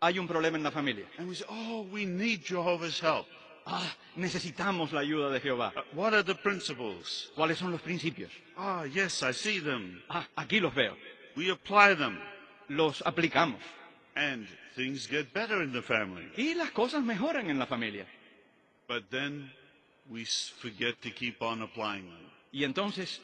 Hay 0.00 0.18
un 0.18 0.26
problema 0.26 0.56
en 0.56 0.64
la 0.64 0.72
familia. 0.72 1.06
and 1.18 1.28
we 1.28 1.36
say, 1.36 1.46
oh, 1.48 1.86
we 1.92 2.04
need 2.04 2.42
Jehovah's 2.44 2.98
help. 3.00 3.26
Ah, 3.64 3.94
necesitamos 4.16 4.90
la 4.92 5.00
ayuda 5.02 5.30
de 5.30 5.38
Jehová. 5.40 5.72
Uh, 5.76 5.82
What 5.94 6.14
are 6.14 6.24
the 6.24 6.34
principles? 6.34 7.30
¿Cuáles 7.36 7.58
son 7.58 7.70
los 7.70 7.80
principios? 7.80 8.32
Ah, 8.56 8.84
yes, 8.86 9.22
I 9.22 9.32
see 9.32 9.60
them. 9.60 10.02
Ah, 10.10 10.26
aquí 10.36 10.58
los 10.58 10.74
veo. 10.74 10.96
We 11.36 11.48
apply 11.50 11.94
them, 11.94 12.18
Los 12.68 13.02
aplicamos. 13.06 13.60
And 14.14 14.46
things 14.76 15.06
get 15.08 15.32
better 15.32 15.62
in 15.62 15.72
the 15.72 15.82
family. 15.82 16.24
Y 16.36 16.54
las 16.54 16.70
cosas 16.70 17.02
mejoran 17.02 17.50
en 17.50 17.58
la 17.58 17.66
familia. 17.66 18.06
But 18.88 19.10
then 19.10 19.50
we 20.10 20.24
forget 20.24 21.00
to 21.02 21.10
keep 21.10 21.40
on 21.42 21.62
applying 21.62 22.04
them. 22.04 22.30
Y 22.52 22.64
entonces 22.64 23.20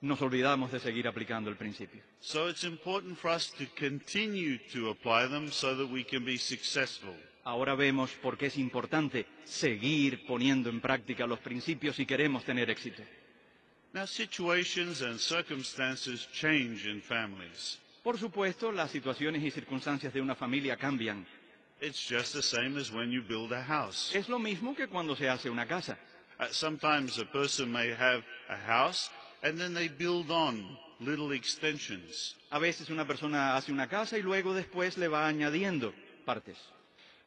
nos 0.00 0.20
olvidamos 0.22 0.70
de 0.72 0.80
seguir 0.80 1.06
aplicando 1.08 1.50
el 1.50 1.56
principio. 1.56 2.02
So 2.20 2.48
it's 2.48 2.64
important 2.64 3.18
for 3.18 3.30
us 3.30 3.52
to 3.58 3.66
continue 3.78 4.58
to 4.72 4.90
apply 4.90 5.26
them 5.28 5.50
so 5.50 5.74
that 5.76 5.90
we 5.90 6.04
can 6.04 6.24
be 6.24 6.38
successful. 6.38 7.14
Ahora 7.44 7.74
vemos 7.74 8.10
por 8.22 8.36
qué 8.36 8.46
es 8.46 8.58
importante 8.58 9.26
seguir 9.44 10.26
poniendo 10.26 10.68
en 10.68 10.80
práctica 10.80 11.26
los 11.26 11.38
principios 11.40 11.96
si 11.96 12.04
queremos 12.06 12.44
tener 12.44 12.68
éxito. 12.70 13.02
Now, 13.92 14.06
situations 14.06 15.02
and 15.02 15.18
circumstances 15.18 16.28
change 16.32 16.86
in 16.86 17.00
families. 17.02 17.78
Por 18.02 18.18
supuesto, 18.18 18.72
las 18.72 18.90
situaciones 18.90 19.42
y 19.42 19.50
circunstancias 19.50 20.12
de 20.14 20.20
una 20.20 20.34
familia 20.34 20.76
cambian. 20.76 21.26
It's 21.82 22.08
just 22.08 22.34
the 22.34 22.42
same 22.42 22.78
as 22.78 22.90
when 22.90 23.10
you 23.10 23.22
build 23.22 23.52
a 23.52 23.62
house. 23.62 24.14
Es 24.14 24.28
lo 24.28 24.38
mismo 24.38 24.74
que 24.74 24.86
cuando 24.86 25.16
se 25.16 25.28
hace 25.28 25.50
una 25.50 25.66
casa. 25.66 25.98
Uh, 26.38 26.44
sometimes 26.50 27.18
a 27.18 27.24
person 27.24 27.70
may 27.70 27.90
have 27.90 28.22
a 28.48 28.56
house 28.66 29.10
and 29.42 29.58
then 29.58 29.74
they 29.74 29.88
build 29.88 30.30
on 30.30 30.78
little 31.00 31.34
extensions. 31.34 32.36
A 32.50 32.58
veces 32.58 32.90
una 32.90 33.06
persona 33.06 33.56
hace 33.56 33.72
una 33.72 33.88
casa 33.88 34.18
y 34.18 34.22
luego 34.22 34.54
después 34.54 34.96
le 34.98 35.08
va 35.08 35.26
añadiendo 35.26 35.92
partes. 36.24 36.56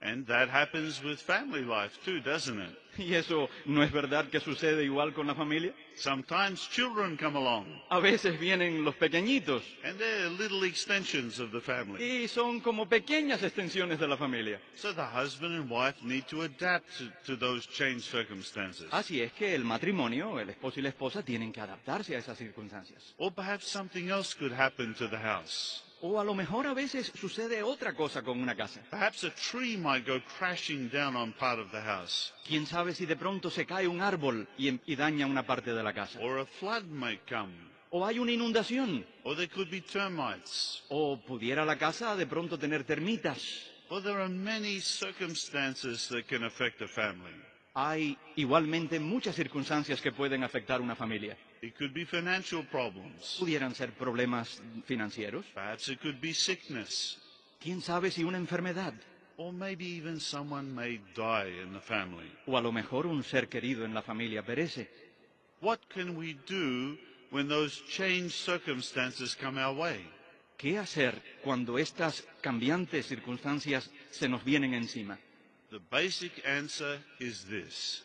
And 0.05 0.27
that 0.27 0.49
happens 0.49 1.01
with 1.01 1.21
family 1.21 1.61
life 1.63 1.97
too, 2.03 2.19
doesn't 2.19 2.59
it? 2.59 2.77
¿Y 2.97 3.15
eso 3.15 3.49
no 3.65 3.81
es 3.83 3.91
verdad 3.91 4.27
que 4.29 4.41
sucede 4.41 4.83
igual 4.83 5.13
con 5.13 5.27
la 5.27 5.33
familia? 5.33 5.73
Sometimes 5.95 6.67
children 6.69 7.15
come 7.15 7.37
along 7.37 7.65
A 7.89 7.99
veces 8.01 8.37
vienen 8.37 8.83
los 8.83 8.95
pequeñitos 8.95 9.63
and 9.85 9.97
they're 9.97 10.29
little 10.29 10.63
extensions 10.67 11.39
of 11.39 11.51
the 11.51 11.61
family. 11.61 12.03
y 12.03 12.27
son 12.27 12.59
como 12.59 12.85
pequeñas 12.85 13.41
extensiones 13.43 13.97
de 13.97 14.07
la 14.09 14.17
familia. 14.17 14.59
So 14.75 14.93
the 14.93 15.05
husband 15.05 15.55
and 15.55 15.69
wife 15.69 15.95
need 16.03 16.25
to 16.27 16.41
adapt 16.41 16.85
to, 16.97 17.09
to 17.25 17.37
those 17.37 17.65
changed 17.67 18.03
circumstances. 18.03 18.87
Así 18.91 19.21
es 19.21 19.31
que 19.31 19.55
el 19.55 19.63
matrimonio, 19.63 20.37
el 20.37 20.49
esposo 20.49 20.81
y 20.81 20.83
la 20.83 20.89
esposa, 20.89 21.23
tienen 21.23 21.53
que 21.53 21.61
adaptarse 21.61 22.13
a 22.15 22.19
esas 22.19 22.37
circunstancias. 22.37 23.15
Or 23.17 23.31
perhaps 23.33 23.67
something 23.69 24.09
else 24.09 24.35
could 24.37 24.51
happen 24.51 24.93
to 24.95 25.07
the 25.07 25.17
house. 25.17 25.81
O 26.05 26.19
a 26.19 26.23
lo 26.25 26.33
mejor 26.35 26.67
a 26.67 26.73
veces 26.73 27.13
sucede 27.15 27.63
otra 27.63 27.93
cosa 27.93 28.21
con 28.23 28.37
una 28.37 28.57
casa. 28.57 28.81
Perhaps 28.89 29.23
a 29.23 29.29
tree 29.29 29.77
might 29.77 30.05
go 30.05 30.19
crashing 30.37 30.89
down 30.89 31.15
on 31.15 31.31
part 31.31 31.59
of 31.59 31.71
the 31.71 31.79
house. 31.79 32.33
¿Quién 32.45 32.67
sabe 32.67 32.93
si 32.93 33.05
de 33.05 33.15
pronto 33.15 33.49
se 33.49 33.65
cae 33.65 33.87
un 33.87 34.01
árbol 34.01 34.45
y, 34.57 34.81
y 34.85 34.97
daña 34.97 35.25
una 35.25 35.43
parte 35.43 35.73
de 35.73 35.81
la 35.81 35.93
casa? 35.93 36.19
Or 36.19 36.39
a 36.39 36.45
flood 36.45 36.83
might 36.87 37.21
come. 37.25 37.53
O 37.91 38.05
hay 38.05 38.19
una 38.19 38.33
inundación. 38.33 39.05
Or 39.23 39.37
there 39.37 39.47
could 39.47 39.69
be 39.71 39.79
termites. 39.79 40.83
O 40.89 41.21
pudiera 41.25 41.63
la 41.63 41.77
casa 41.77 42.17
de 42.17 42.27
pronto 42.27 42.59
tener 42.59 42.83
termitas. 42.83 43.39
Or 43.89 44.03
there 44.03 44.19
are 44.19 44.27
many 44.27 44.81
circumstances 44.81 46.09
that 46.09 46.27
can 46.27 46.43
affect 46.43 46.81
a 46.81 46.87
family. 46.89 47.41
Hay 47.75 48.17
igualmente 48.35 48.99
muchas 48.99 49.35
circunstancias 49.35 50.01
que 50.01 50.11
pueden 50.11 50.43
afectar 50.43 50.81
una 50.81 50.97
familia. 50.97 51.37
It 51.63 51.77
could 51.77 51.93
be 51.93 52.03
financial 52.03 52.65
problems. 52.65 53.37
Pudieran 53.39 53.73
ser 53.73 53.93
problemas 53.93 54.61
financieros. 54.85 55.45
Perhaps 55.53 55.87
it 55.87 56.01
could 56.01 56.19
be 56.19 56.33
sickness. 56.33 57.17
¿Quién 57.57 57.81
sabe 57.81 58.11
si 58.11 58.25
una 58.25 58.37
enfermedad? 58.37 58.93
Or 59.37 59.53
maybe 59.53 59.85
even 59.85 60.19
someone 60.19 60.75
may 60.75 60.99
die 61.15 61.61
in 61.63 61.71
the 61.71 61.79
family. 61.79 62.29
O 62.47 62.57
a 62.57 62.61
lo 62.61 62.73
mejor 62.73 63.07
un 63.07 63.23
ser 63.23 63.47
querido 63.47 63.85
en 63.85 63.93
la 63.93 64.01
familia 64.01 64.43
perece. 64.43 64.89
What 65.61 65.79
can 65.87 66.17
we 66.17 66.33
do 66.45 66.97
when 67.31 67.47
those 67.47 67.81
changed 67.87 68.33
circumstances 68.33 69.33
come 69.33 69.57
our 69.57 69.73
way? 69.73 70.05
¿Qué 70.57 70.77
hacer 70.77 71.15
cuando 71.45 71.77
estas 71.77 72.25
cambiantes 72.41 73.07
circunstancias 73.07 73.89
se 74.11 74.27
nos 74.27 74.43
vienen 74.43 74.73
encima? 74.73 75.17
The 75.71 75.79
basic 75.89 76.45
answer 76.45 76.99
is 77.19 77.45
this. 77.45 78.03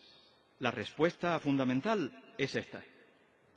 La 0.61 0.71
respuesta 0.71 1.41
fundamental 1.41 2.13
es 2.39 2.55
esta. 2.55 2.85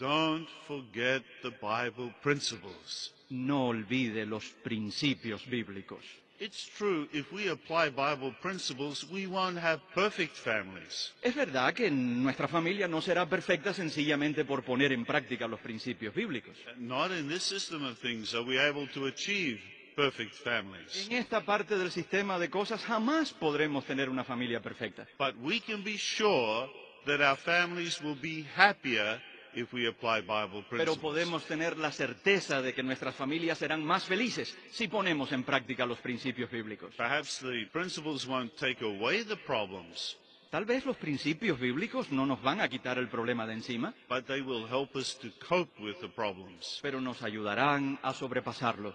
Don't 0.01 0.47
forget 0.67 1.21
the 1.43 1.51
Bible 1.61 2.11
principles. 2.23 3.13
No 3.29 3.67
olvide 3.67 4.25
los 4.25 4.45
principios 4.63 5.45
bíblicos. 5.47 5.99
It's 6.39 6.67
true, 6.75 7.07
if 7.13 7.31
we 7.31 7.49
apply 7.49 7.89
Bible 7.91 8.33
principles, 8.41 9.05
we 9.11 9.27
won't 9.27 9.59
have 9.59 9.79
perfect 9.93 10.35
families. 10.35 11.13
Es 11.21 11.35
verdad 11.35 11.75
que 11.75 11.91
nuestra 11.91 12.47
familia 12.47 12.87
no 12.87 12.99
será 12.99 13.29
perfecta 13.29 13.75
sencillamente 13.75 14.43
por 14.43 14.63
poner 14.63 14.91
en 14.91 15.05
práctica 15.05 15.47
los 15.47 15.59
principios 15.59 16.15
bíblicos. 16.15 16.57
Uh, 16.65 16.79
not 16.79 17.11
in 17.11 17.27
this 17.29 17.43
system 17.43 17.85
of 17.85 17.95
things 17.99 18.33
are 18.33 18.43
we 18.43 18.57
able 18.59 18.87
to 18.87 19.05
achieve 19.05 19.59
perfect 19.95 20.33
families. 20.33 21.07
En 21.11 21.17
esta 21.17 21.41
parte 21.45 21.77
del 21.77 21.91
sistema 21.91 22.39
de 22.39 22.49
cosas 22.49 22.81
jamás 22.83 23.33
podremos 23.33 23.85
tener 23.85 24.09
una 24.09 24.23
familia 24.23 24.61
perfecta. 24.63 25.05
But 25.19 25.35
we 25.43 25.59
can 25.59 25.83
be 25.83 25.95
sure 25.99 26.67
that 27.05 27.21
our 27.21 27.37
families 27.37 28.01
will 28.01 28.17
be 28.19 28.47
happier 28.57 29.21
if 29.53 29.73
we 29.73 29.87
apply 29.87 30.21
Bible 30.21 30.63
Pero 30.69 30.95
podemos 30.95 31.43
tener 31.45 31.77
la 31.77 31.91
certeza 31.91 32.61
de 32.61 32.73
que 32.73 32.83
nuestras 32.83 33.15
familias 33.15 33.57
serán 33.57 33.83
más 33.83 34.05
felices 34.05 34.57
si 34.71 34.87
ponemos 34.87 35.31
en 35.31 35.43
práctica 35.43 35.85
los 35.85 35.99
principios 35.99 36.49
bíblicos. 36.49 36.93
Perhaps 36.95 37.39
the 37.39 37.67
principles 37.71 38.25
won't 38.27 38.55
take 38.57 38.83
away 38.83 39.23
the 39.23 39.35
problems, 39.37 40.17
Tal 40.51 40.65
vez 40.65 40.85
los 40.85 40.97
principios 40.97 41.57
bíblicos 41.57 42.11
no 42.11 42.25
nos 42.25 42.41
van 42.41 42.59
a 42.59 42.67
quitar 42.67 42.97
el 42.97 43.07
problema 43.07 43.47
de 43.47 43.53
encima, 43.53 43.93
but 44.09 44.25
they 44.25 44.41
will 44.41 44.67
help 44.69 44.97
us 44.97 45.17
to 45.19 45.29
cope 45.47 45.71
with 45.81 45.95
the 46.01 46.09
problems. 46.09 46.79
pero 46.81 46.99
nos 46.99 47.21
ayudarán 47.23 47.97
a 48.03 48.13
sobrepasarlo. 48.13 48.93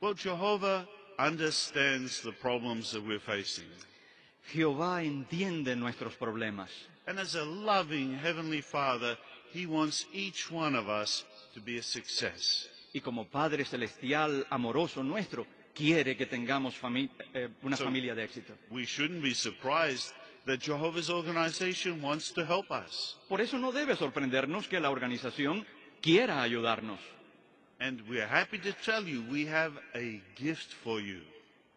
Well, 0.00 0.14
Jehovah 0.16 0.86
understands 1.18 2.22
the 2.22 2.30
problems 2.32 2.92
that 2.92 3.02
we're 3.02 3.18
facing. 3.18 3.68
Jehová 4.52 5.02
entiende 5.02 5.74
nuestros 5.74 6.14
problemas 6.14 6.70
And 7.10 7.18
as 7.18 7.34
a 7.34 7.44
loving 7.44 8.16
Heavenly 8.22 8.62
Father, 8.62 9.18
He 9.52 9.66
wants 9.66 10.06
each 10.12 10.48
one 10.48 10.76
of 10.76 10.88
us 10.88 11.24
to 11.54 11.60
be 11.60 11.76
a 11.78 11.82
success. 11.82 12.68
y 12.94 13.00
como 13.00 13.24
Padre 13.26 13.64
Celestial 13.64 14.46
amoroso 14.48 15.02
nuestro, 15.02 15.44
quiere 15.74 16.16
que 16.16 16.26
tengamos 16.26 16.76
fami- 16.80 17.10
eh, 17.34 17.48
una 17.64 17.76
So- 17.76 17.82
familia 17.84 18.14
de 18.14 18.22
éxito. 18.24 18.54
We 18.70 18.84
shouldn't 18.86 19.22
be 19.24 19.34
surprised 19.34 20.12
that 20.46 20.60
Jehovah's 20.60 21.10
organization 21.10 22.00
wants 22.00 22.32
to 22.34 22.44
help 22.44 22.70
us. 22.70 23.16
Por 23.28 23.40
eso 23.40 23.58
no 23.58 23.72
debe 23.72 23.96
sorprendernos 23.96 24.68
que 24.68 24.78
la 24.78 24.90
organización 24.90 25.66
quiera 26.00 26.42
ayudarnos. 26.42 27.00
And 27.80 28.02
we're 28.08 28.28
happy 28.28 28.58
to 28.60 28.72
tell 28.84 29.04
you 29.04 29.22
we 29.28 29.48
have 29.48 29.72
a 29.96 30.22
gift 30.36 30.72
for 30.84 31.00
you. 31.00 31.22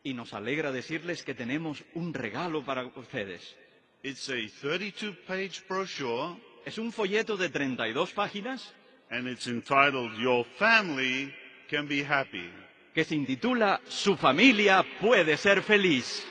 Y 0.03 0.13
nos 0.13 0.33
alegra 0.35 0.71
decirles 0.71 1.23
que 1.23 1.33
tenemos 1.33 1.83
un 1.95 2.13
regalo 2.13 2.63
para 2.63 2.85
ustedes. 2.85 3.55
It's 4.03 4.29
a 4.29 4.47
32 4.47 5.13
page 5.25 5.63
brochure 5.67 6.35
Es 6.65 6.77
un 6.77 6.91
folleto 6.91 7.37
de 7.37 7.47
32 7.49 8.11
páginas 8.13 8.73
and 9.09 9.27
it's 9.27 9.47
entitled 9.47 10.11
Your 10.17 10.45
Family 10.57 11.33
Can 11.69 11.87
Be 11.87 12.03
Happy. 12.03 12.49
que 12.93 13.03
se 13.05 13.15
intitula 13.15 13.79
Su 13.87 14.15
familia 14.17 14.83
puede 14.99 15.37
ser 15.37 15.61
feliz. 15.61 16.25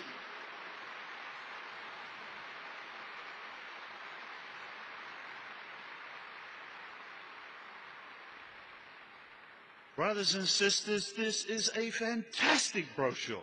Brothers 9.96 10.35
and 10.35 10.48
sisters, 10.48 11.12
this 11.12 11.44
is 11.44 11.70
a 11.76 11.90
fantastic 11.90 12.87
brochure. 12.96 13.42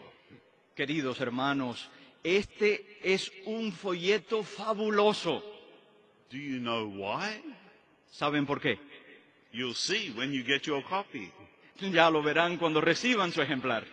Queridos 0.75 1.17
hermanos, 1.19 1.87
este 2.23 2.99
es 3.03 3.31
un 3.45 3.71
folleto 3.71 4.43
fabuloso. 4.43 5.43
Do 6.31 6.37
you 6.37 6.59
know 6.59 6.87
why? 6.87 7.41
¿Saben 8.11 8.45
por 8.45 8.59
qué? 8.59 8.77
You'll 9.51 9.75
see 9.75 10.11
when 10.15 10.31
you 10.31 10.43
get 10.43 10.63
your 10.63 10.83
copy. 10.83 11.31
Ya 11.79 12.09
lo 12.09 12.21
verán 12.21 12.57
cuando 12.57 12.81
reciban 12.81 13.31
su 13.31 13.41
ejemplar. 13.41 13.85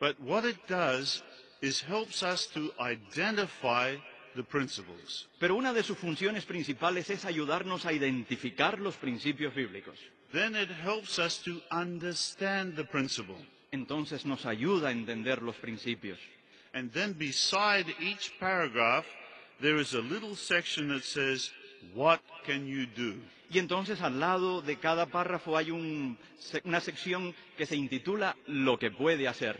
But 0.00 0.18
what 0.20 0.44
it 0.44 0.58
does 0.68 1.22
is 1.60 1.82
helps 1.82 2.22
us 2.22 2.48
to 2.48 2.72
identify 2.78 3.96
the 4.34 4.42
principles. 4.42 5.28
Pero 5.38 5.56
una 5.56 5.72
de 5.72 5.82
sus 5.82 5.98
funciones 5.98 6.44
principales 6.44 7.10
es 7.10 7.24
ayudarnos 7.24 7.86
a 7.86 7.92
identificar 7.92 8.78
los 8.78 8.96
principios 8.96 9.54
bíblicos. 9.54 9.98
Then 10.32 10.54
it 10.56 10.70
helps 10.70 11.18
us 11.18 11.42
to 11.44 11.62
understand 11.70 12.76
the 12.76 12.84
principle. 12.84 13.36
Entonces 13.70 14.26
nos 14.26 14.46
ayuda 14.46 14.88
a 14.88 14.92
entender 14.92 15.42
los 15.42 15.56
principios. 15.56 16.18
And 16.78 16.92
then 16.92 17.12
beside 17.14 17.86
each 18.00 18.30
paragraph, 18.38 19.04
there 19.60 19.80
is 19.80 19.94
a 19.94 20.00
little 20.00 20.36
section 20.36 20.88
that 20.90 21.02
says, 21.02 21.50
What 21.92 22.20
can 22.46 22.66
you 22.68 22.86
do? 22.86 23.14
Y 23.50 23.58
entonces 23.58 24.00
al 24.00 24.20
lado 24.20 24.60
de 24.62 24.76
cada 24.76 25.06
párrafo 25.06 25.56
hay 25.56 25.70
un- 25.72 26.16
una 26.64 26.80
sección 26.80 27.34
que 27.56 27.66
se 27.66 27.74
intitula 27.74 28.36
Lo 28.46 28.78
que 28.78 28.90
puede 28.92 29.26
hacer, 29.26 29.56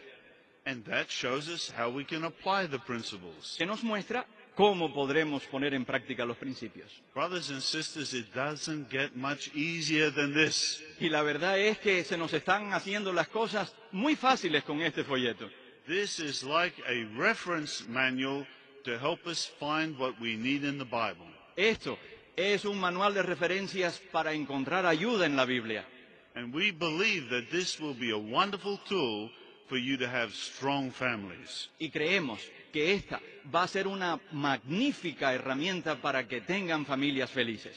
And 0.65 0.85
that 0.85 1.07
shows 1.09 1.49
us 1.49 1.73
how 1.77 1.89
we 1.91 2.05
can 2.05 2.25
apply 2.25 2.69
the 2.69 2.79
principles. 2.79 3.57
que 3.59 3.67
nos 3.67 3.83
muestra 3.83 4.25
cómo 4.55 4.93
podremos 4.93 5.43
poner 5.47 5.73
en 5.75 5.85
práctica 5.85 6.25
los 6.25 6.37
principios. 6.37 6.93
Brothers 7.15 7.51
and 7.51 7.63
sisters, 7.63 8.13
it 8.15 8.33
doesn't 8.35 8.91
get 8.91 9.17
much 9.17 9.49
easier 9.57 10.13
than 10.13 10.35
this. 10.35 10.81
Y 11.01 11.09
la 11.09 11.23
verdad 11.23 11.59
es 11.59 11.79
que 11.79 12.05
se 12.05 12.17
nos 12.17 12.33
están 12.33 12.73
haciendo 12.75 13.13
las 13.13 13.27
cosas 13.29 13.75
muy 13.91 14.15
fáciles 14.15 14.63
con 14.63 14.83
este 14.83 15.03
folleto. 15.03 15.49
This 15.89 16.21
is 16.21 16.45
like 16.45 16.75
a 16.87 17.05
reference 17.17 17.83
manual 17.89 18.47
to 18.85 18.99
help 18.99 19.27
us 19.27 19.47
find 19.59 19.99
what 19.99 20.21
we 20.21 20.37
need 20.37 20.63
in 20.63 20.77
the 20.77 20.85
Bible. 20.85 21.25
Esto 21.57 21.97
es 22.37 22.67
un 22.67 22.79
manual 22.79 23.15
de 23.15 23.23
referencias 23.23 23.99
para 24.13 24.35
encontrar 24.35 24.85
ayuda 24.85 25.25
en 25.25 25.35
la 25.35 25.47
Biblia. 25.47 25.87
And 26.35 26.53
we 26.53 26.73
believe 26.73 27.31
that 27.31 27.51
this 27.51 27.81
will 27.81 27.95
be 27.95 28.11
a 28.11 28.19
wonderful 28.19 28.79
tool 28.87 29.31
for 29.67 29.79
you 29.79 29.97
to 29.97 30.07
have 30.07 30.35
strong 30.35 30.91
families. 30.91 31.71
Y 31.81 31.89
creemos 31.89 32.41
que 32.71 32.93
esta 32.93 33.19
va 33.53 33.63
a 33.63 33.69
ser 33.69 33.89
una 33.89 34.21
magnífica 34.31 35.33
herramienta 35.33 36.03
para 36.03 36.29
que 36.29 36.43
tengan 36.43 36.85
familias 36.85 37.31
felices. 37.31 37.75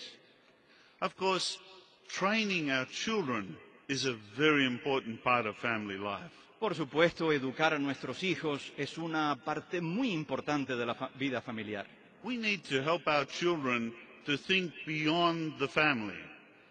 Of 0.99 1.15
course, 1.15 1.57
training 2.09 2.71
our 2.71 2.87
children 2.87 3.57
is 3.87 4.05
a 4.05 4.17
very 4.35 4.65
important 4.65 5.23
part 5.23 5.45
of 5.45 5.55
family 5.55 5.97
life. 5.97 6.40
Por 6.61 6.75
supuesto, 6.75 7.31
educar 7.31 7.73
a 7.73 7.79
nuestros 7.79 8.21
hijos 8.21 8.71
es 8.77 8.97
una 8.99 9.35
parte 9.43 9.81
muy 9.81 10.11
importante 10.11 10.75
de 10.75 10.85
la 10.85 10.93
fa- 10.93 11.09
vida 11.15 11.41
familiar. 11.41 11.87
We 12.23 12.37
need 12.37 12.61
to 12.69 12.75
help 12.83 13.07
our 13.07 13.25
children 13.27 13.91
to 14.27 14.37
think 14.37 14.71
beyond 14.85 15.57
the 15.57 15.67
family. 15.67 16.19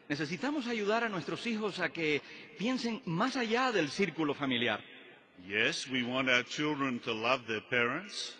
Necesitamos 0.09 0.69
ayudar 0.69 1.03
a 1.03 1.09
nuestros 1.09 1.45
hijos 1.47 1.81
a 1.81 1.89
que 1.89 2.23
piensen 2.57 3.03
más 3.05 3.35
allá 3.37 3.73
del 3.73 3.89
círculo 3.91 4.33
familiar. 4.33 4.81
Yes, 5.49 5.89
we 5.89 6.05
want 6.05 6.29
our 6.29 6.45
children 6.45 7.01
to 7.01 7.13
love 7.13 7.45
their 7.49 7.63
parents. 7.69 8.37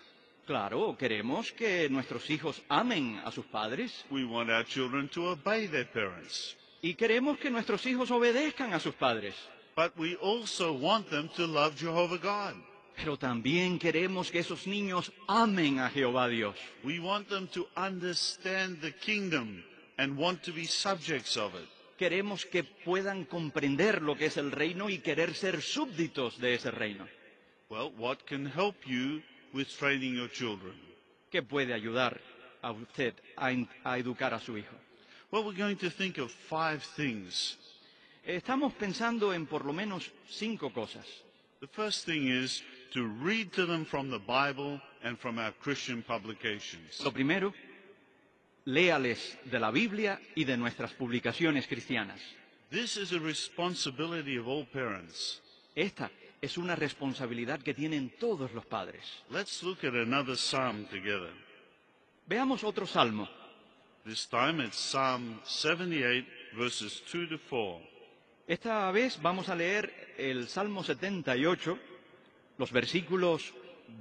Claro, 0.47 0.97
queremos 0.97 1.51
que 1.53 1.89
nuestros 1.91 2.31
hijos 2.31 2.63
amen 2.69 3.21
a 3.25 3.33
sus 3.33 3.47
padres 3.47 4.05
We 4.11 4.25
want 4.25 4.51
our 4.51 4.65
children 4.65 5.09
to 5.11 5.31
obey 5.33 5.67
their 5.67 5.91
parents. 5.91 6.57
y 6.81 6.95
queremos 6.95 7.39
que 7.39 7.51
nuestros 7.51 7.85
hijos 7.87 8.09
obedezcan 8.13 8.73
a 8.73 8.79
sus 8.81 8.95
padres. 8.95 9.35
But 9.81 9.97
we 9.97 10.15
also 10.17 10.75
want 10.75 11.09
them 11.09 11.31
to 11.37 11.47
love 11.47 11.75
Jehovah 11.75 12.19
God. 12.19 12.55
Pero 12.97 13.17
también 13.17 13.79
queremos 13.79 14.31
que 14.31 14.41
esos 14.41 14.67
niños 14.67 15.11
amen 15.27 15.79
a 15.79 15.89
Jehová 15.89 16.29
Dios. 16.29 16.55
We 16.85 16.99
want 17.01 17.31
them 17.31 17.49
to 17.55 17.67
understand 17.75 18.83
the 18.83 18.93
kingdom 18.93 19.65
and 19.97 20.19
want 20.19 20.43
to 20.43 20.53
be 20.53 20.67
subjects 20.67 21.39
of 21.39 21.55
it. 21.55 21.67
Queremos 21.97 22.45
que 22.45 22.63
puedan 22.63 23.25
comprender 23.25 24.03
lo 24.03 24.17
que 24.17 24.27
es 24.27 24.37
el 24.37 24.53
reino 24.53 24.91
y 24.91 24.99
querer 24.99 25.35
ser 25.35 25.63
súbditos 25.63 26.39
de 26.39 26.57
ese 26.57 26.71
reino. 26.71 27.09
Well, 27.71 27.91
what 27.97 28.27
can 28.27 28.45
help 28.45 28.77
you 28.87 29.23
with 29.55 29.69
training 29.79 30.15
your 30.15 30.31
children? 30.31 30.75
¿Qué 31.33 31.43
puede 31.43 31.73
ayudar 31.73 32.21
a 32.61 32.73
usted 32.73 33.15
a, 33.35 33.49
a 33.85 33.97
educar 33.97 34.35
a 34.35 34.41
su 34.41 34.59
hijo? 34.59 34.77
Well, 35.31 35.43
we're 35.43 35.57
going 35.57 35.79
to 35.79 35.89
think 35.89 36.19
of 36.19 36.31
five 36.31 36.83
things. 36.97 37.57
Estamos 38.25 38.75
pensando 38.75 39.33
en 39.33 39.47
por 39.47 39.65
lo 39.65 39.73
menos 39.73 40.11
cinco 40.29 40.73
cosas. 40.73 41.07
The 41.61 41.67
first 41.67 42.07
thing 42.07 42.29
is 42.29 42.63
to 42.93 43.07
read 43.23 43.51
to 43.53 43.67
them 43.67 43.85
from 43.85 44.11
the 44.11 44.19
Bible 44.19 44.81
and 45.03 45.19
from 45.19 45.39
our 45.39 45.53
Christian 45.63 46.03
publications. 46.03 47.01
Lo 47.03 47.13
primero 47.13 47.53
Léales 48.67 49.39
de 49.45 49.59
la 49.59 49.71
Biblia 49.71 50.21
y 50.35 50.45
de 50.45 50.57
nuestras 50.57 50.93
publicaciones 50.93 51.67
cristianas. 51.67 52.21
This 52.71 52.97
is 52.97 53.13
a 53.13 53.19
responsibility 53.19 54.39
of 54.39 54.47
all 54.47 54.67
parents. 54.67 55.41
Esta 55.75 56.11
es 56.41 56.57
una 56.59 56.77
responsabilidad 56.77 57.61
que 57.61 57.75
tienen 57.75 58.11
todos 58.19 58.53
los 58.53 58.67
padres. 58.67 59.03
Let's 59.31 59.63
look 59.63 59.85
at 59.85 59.95
another 59.95 60.37
psalm 60.37 60.85
together. 60.87 61.33
Veamos 62.27 62.65
otro 62.65 62.87
salmo. 62.87 63.29
This 64.05 64.27
time 64.27 64.61
it's 64.65 64.79
Psalm 64.79 65.41
78, 65.45 66.27
verses 66.57 67.03
2 67.11 67.27
to 67.29 67.39
4. 67.39 67.81
Esta 68.51 68.91
vez 68.91 69.23
vamos 69.23 69.49
a 69.49 69.55
leer 69.55 70.13
el 70.19 70.49
Salmo 70.49 70.83
78, 70.83 71.79
los 72.59 72.73
versículos 72.73 73.55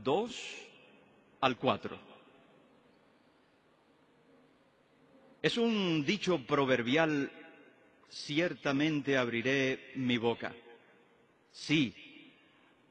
2 0.03 0.35
al 1.41 1.55
4. 1.55 1.99
Es 5.43 5.55
un 5.55 6.03
dicho 6.03 6.39
proverbial, 6.47 7.31
ciertamente 8.09 9.19
abriré 9.19 9.91
mi 9.93 10.17
boca. 10.17 10.51
Sí, 11.51 11.93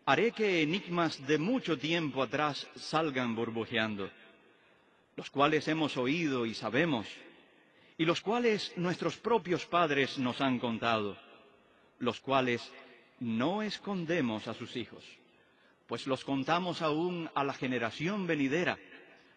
haré 0.05 0.31
que 0.31 0.62
enigmas 0.62 1.27
de 1.27 1.38
mucho 1.38 1.77
tiempo 1.77 2.23
atrás 2.23 2.68
salgan 2.77 3.35
burbujeando, 3.35 4.09
los 5.16 5.29
cuales 5.29 5.66
hemos 5.66 5.97
oído 5.97 6.47
y 6.47 6.55
sabemos, 6.55 7.09
y 7.97 8.05
los 8.05 8.21
cuales 8.21 8.73
nuestros 8.77 9.16
propios 9.16 9.66
padres 9.66 10.18
nos 10.18 10.40
han 10.40 10.61
contado 10.61 11.18
los 11.98 12.20
cuales 12.20 12.62
no 13.20 13.62
escondemos 13.62 14.48
a 14.48 14.54
sus 14.54 14.76
hijos, 14.76 15.04
pues 15.87 16.06
los 16.06 16.24
contamos 16.24 16.82
aún 16.82 17.30
a 17.34 17.44
la 17.44 17.54
generación 17.54 18.26
venidera, 18.26 18.78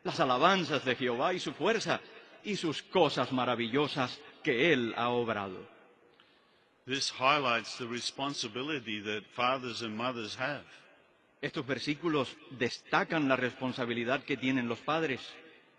las 0.03 0.19
alabanzas 0.19 0.83
de 0.85 0.95
Jehová 0.95 1.33
y 1.33 1.39
su 1.39 1.53
fuerza 1.53 2.01
y 2.43 2.55
sus 2.55 2.81
cosas 2.83 3.31
maravillosas 3.31 4.19
que 4.43 4.73
Él 4.73 4.93
ha 4.97 5.09
obrado. 5.09 5.57
This 6.85 7.11
highlights 7.11 7.77
the 7.77 7.85
responsibility 7.85 9.01
that 9.01 9.23
fathers 9.35 9.81
and 9.81 9.95
mothers 9.95 10.35
have. 10.35 10.65
Estos 11.41 11.65
versículos 11.65 12.35
destacan 12.51 13.27
la 13.27 13.35
responsabilidad 13.35 14.23
que 14.23 14.37
tienen 14.37 14.67
los 14.67 14.79
padres. 14.79 15.21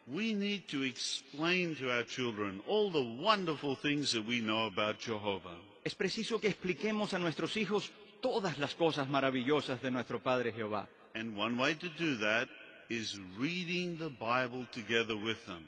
We 0.07 0.33
need 0.33 0.67
to 0.69 0.83
explain 0.83 1.77
to 1.77 1.91
our 1.93 2.05
children 2.05 2.63
all 2.67 2.91
the 2.91 3.23
wonderful 3.23 3.77
things 3.77 4.13
that 4.13 4.25
we 4.27 4.41
know 4.41 4.67
about 4.67 4.99
Jehovah. 4.99 5.57
Es 5.85 5.95
preciso 5.95 6.41
que 6.41 6.49
expliquemos 6.49 7.13
a 7.13 7.19
nuestros 7.19 7.57
hijos 7.57 7.91
todas 8.21 8.59
las 8.59 8.75
cosas 8.75 9.09
maravillosas 9.09 9.83
de 9.83 9.91
nuestro 9.91 10.23
Padre 10.23 10.53
Jehová. 10.53 10.89
And 11.15 11.37
one 11.37 11.61
way 11.61 11.75
to 11.75 11.89
do 11.99 12.17
that 12.19 12.49
is 12.89 13.19
reading 13.39 13.99
the 13.99 14.09
Bible 14.09 14.67
together 14.73 15.17
with 15.17 15.39
them. 15.47 15.65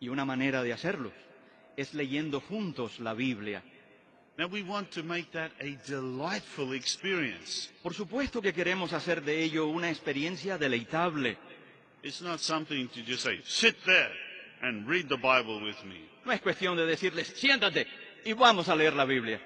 Y 0.00 0.08
una 0.08 0.24
manera 0.24 0.62
de 0.62 0.72
hacerlo 0.72 1.12
es 1.76 1.94
leyendo 1.94 2.40
juntos 2.40 2.98
la 2.98 3.14
Biblia. 3.14 3.62
Now 4.38 4.48
we 4.48 4.62
want 4.62 4.90
to 4.92 5.02
make 5.02 5.30
that 5.32 5.52
a 5.60 5.76
delightful 5.86 6.74
experience. 6.74 7.70
Por 7.82 7.92
supuesto 7.92 8.40
que 8.40 8.54
queremos 8.54 8.92
hacer 8.94 9.22
de 9.22 9.42
ello 9.42 9.66
una 9.66 9.90
experiencia 9.90 10.56
deleitable. 10.56 11.36
It's 12.02 12.22
not 12.22 12.40
something 12.40 12.88
to 12.88 13.00
just 13.06 13.22
say, 13.22 13.40
sit 13.44 13.76
there 13.84 14.10
and 14.62 14.88
read 14.88 15.08
the 15.08 15.16
Bible 15.16 15.62
with 15.62 15.76
me. 15.84 16.08
No 16.24 16.32
es 16.32 16.40
cuestión 16.40 16.76
de 16.76 16.86
decirles, 16.86 17.28
siéntate 17.28 17.86
y 18.24 18.32
vamos 18.32 18.68
a 18.68 18.74
leer 18.76 18.94
la 18.94 19.04
Biblia. 19.04 19.40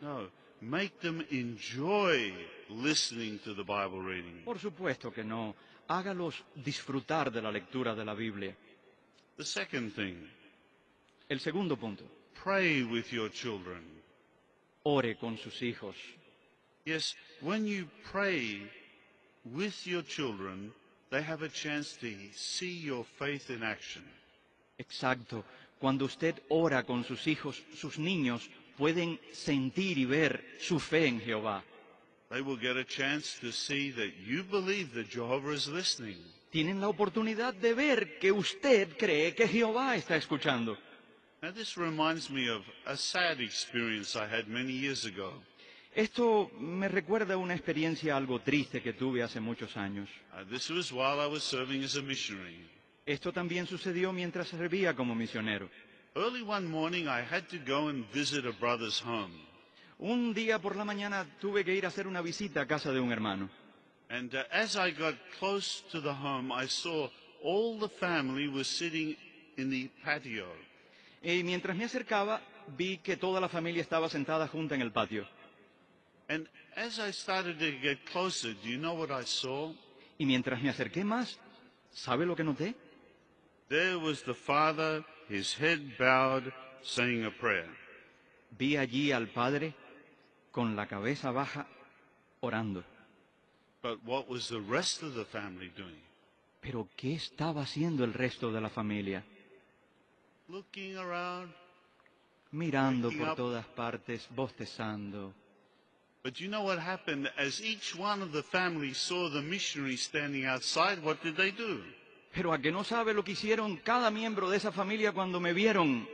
No, 0.00 0.28
make 0.60 0.98
them 1.00 1.24
enjoy 1.30 2.32
listening 2.68 3.38
to 3.40 3.54
the 3.54 3.62
Bible 3.62 4.00
reading. 4.02 4.42
Por 4.44 4.58
supuesto 4.58 5.12
que 5.12 5.24
no. 5.24 5.54
Hágalos 5.88 6.42
disfrutar 6.56 7.30
de 7.30 7.40
la 7.40 7.52
lectura 7.52 7.94
de 7.94 8.04
la 8.04 8.14
Biblia. 8.14 8.54
The 9.36 9.44
second 9.44 9.92
thing, 9.94 10.16
El 11.28 11.38
segundo 11.40 11.76
punto, 11.76 12.04
pray 12.42 12.82
with 12.82 13.06
your 13.12 13.30
children. 13.30 13.82
ore 14.82 15.16
con 15.16 15.36
sus 15.38 15.60
hijos. 15.62 15.96
Yes, 16.84 17.14
when 17.40 17.66
you 17.66 17.88
pray 18.12 18.62
with 19.44 19.86
your 19.86 20.02
children, 20.04 20.72
they 21.10 21.22
have 21.22 21.42
a 21.44 21.48
chance 21.48 21.96
to 22.00 22.06
see 22.34 22.80
your 22.80 23.04
faith 23.18 23.50
in 23.50 23.62
action. 23.62 24.04
Exacto. 24.78 25.44
Cuando 25.78 26.06
usted 26.06 26.42
ora 26.48 26.84
con 26.84 27.04
sus 27.04 27.26
hijos, 27.26 27.62
sus 27.74 27.98
niños 27.98 28.48
pueden 28.76 29.20
sentir 29.32 29.98
y 29.98 30.04
ver 30.04 30.56
su 30.58 30.78
fe 30.80 31.06
en 31.06 31.20
Jehová. 31.20 31.64
They 32.30 32.40
will 32.40 32.58
get 32.58 32.76
a 32.76 32.84
chance 32.84 33.38
to 33.40 33.52
see 33.52 33.92
that 33.92 34.12
you 34.26 34.42
believe 34.42 34.94
that 34.94 35.08
Jehovah 35.08 35.52
is 35.52 35.68
listening. 35.68 36.16
Tienen 36.50 36.80
la 36.80 36.88
oportunidad 36.88 37.54
de 37.54 37.74
ver 37.74 38.18
que 38.18 38.32
usted 38.32 38.96
cree 38.96 39.34
que 39.34 39.46
Jehová 39.46 39.96
está 39.96 40.16
escuchando. 40.16 40.76
Now, 41.42 41.52
this 41.52 41.76
reminds 41.76 42.30
me 42.30 42.48
of 42.48 42.62
a 42.86 42.96
sad 42.96 43.40
experience 43.40 44.16
I 44.16 44.26
had 44.26 44.48
many 44.48 44.72
years 44.72 45.04
ago. 45.04 45.42
Esto 45.94 46.50
me 46.58 46.88
recuerda 46.88 47.36
una 47.36 47.54
experiencia 47.54 48.16
algo 48.16 48.40
triste 48.40 48.82
que 48.82 48.92
tuve 48.92 49.22
hace 49.22 49.40
muchos 49.40 49.76
años. 49.76 50.08
Uh, 50.32 50.44
this 50.50 50.68
was 50.70 50.90
while 50.92 51.20
I 51.20 51.26
was 51.26 51.42
serving 51.42 51.84
as 51.84 51.96
a 51.96 52.02
missionary. 52.02 52.58
Esto 53.06 53.32
también 53.32 53.68
sucedió 53.68 54.12
mientras 54.12 54.48
servía 54.48 54.94
como 54.96 55.14
misionero. 55.14 55.70
Early 56.16 56.42
one 56.42 56.66
morning, 56.66 57.04
I 57.04 57.22
had 57.22 57.44
to 57.50 57.58
go 57.64 57.88
and 57.88 58.04
visit 58.12 58.44
a 58.46 58.52
brother's 58.58 59.00
home. 59.00 59.32
Un 59.98 60.34
día 60.34 60.58
por 60.58 60.74
la 60.74 60.84
mañana 60.84 61.24
tuve 61.40 61.64
que 61.64 61.74
ir 61.74 61.84
a 61.84 61.88
hacer 61.88 62.08
una 62.08 62.20
visita 62.20 62.62
a 62.62 62.66
casa 62.66 62.90
de 62.90 62.98
un 62.98 63.12
hermano. 63.12 63.48
And 64.08 64.34
uh, 64.34 64.42
as 64.50 64.76
I 64.76 64.90
got 64.90 65.14
close 65.38 65.84
to 65.92 66.00
the 66.00 66.12
home, 66.12 66.52
I 66.52 66.66
saw 66.66 67.08
all 67.44 67.78
the 67.78 67.88
family 67.88 68.48
was 68.48 68.66
sitting 68.66 69.16
in 69.56 69.70
the 69.70 69.88
patio. 70.04 70.46
Y 71.22 71.44
mientras 71.44 71.76
me 71.76 71.84
acercaba, 71.84 72.40
vi 72.76 72.98
que 72.98 73.16
toda 73.16 73.40
la 73.40 73.48
familia 73.48 73.82
estaba 73.82 74.08
sentada 74.08 74.48
junta 74.48 74.74
en 74.74 74.82
el 74.82 74.90
patio. 74.90 75.26
And 76.28 76.48
as 76.76 76.98
I 76.98 77.12
started 77.12 77.58
to 77.60 77.70
get 77.80 78.04
closer, 78.10 78.52
do 78.52 78.68
you 78.68 78.78
know 78.78 78.94
what 78.94 79.10
I 79.10 79.24
saw? 79.24 79.72
Y 80.18 80.26
mientras 80.26 80.60
me 80.60 80.70
acerqué 80.70 81.04
más, 81.04 81.38
¿sabe 81.92 82.26
lo 82.26 82.34
que 82.34 82.42
noté? 82.42 82.74
There 83.68 83.98
was 83.98 84.22
the 84.22 84.34
father, 84.34 85.04
his 85.28 85.54
head 85.54 85.98
bowed, 85.98 86.52
saying 86.82 87.24
a 87.24 87.30
prayer. 87.30 87.68
Vi 88.56 88.76
allí 88.76 89.12
al 89.12 89.26
padre 89.26 89.74
con 90.52 90.76
la 90.76 90.86
cabeza 90.86 91.32
baja 91.32 91.66
orando. 92.40 92.84
But 93.82 94.04
what 94.04 94.28
was 94.28 94.48
the 94.48 94.60
rest 94.60 95.02
of 95.02 95.14
the 95.14 95.24
family 95.24 95.70
doing? 95.76 96.00
Pero 96.60 96.88
¿qué 96.96 97.14
estaba 97.14 97.62
haciendo 97.62 98.04
el 98.04 98.12
resto 98.12 98.52
de 98.52 98.60
la 98.60 98.68
familia? 98.68 99.24
Looking 100.48 100.96
around. 100.96 101.52
Mirando 102.52 103.10
por 103.10 103.30
up. 103.30 103.36
todas 103.36 103.66
partes, 103.66 104.28
bostezando. 104.34 105.32
But 106.22 106.40
you 106.40 106.48
know 106.48 106.62
what 106.62 106.78
happened? 106.78 107.30
As 107.36 107.60
each 107.60 107.94
one 107.96 108.22
of 108.22 108.32
the 108.32 108.42
family 108.42 108.94
saw 108.94 109.28
the 109.28 109.42
missionary 109.42 109.96
standing 109.96 110.44
outside, 110.44 111.02
what 111.04 111.22
did 111.22 111.36
they 111.36 111.50
do? 111.50 111.82
Pero 112.36 112.52
a 112.52 112.58
que 112.58 112.70
no 112.70 112.84
sabe 112.84 113.14
lo 113.14 113.24
que 113.24 113.32
hicieron 113.32 113.78
cada 113.78 114.10
miembro 114.10 114.50
de 114.50 114.58
esa 114.58 114.70
familia 114.70 115.12
cuando 115.12 115.40
me 115.40 115.54
vieron. 115.54 116.06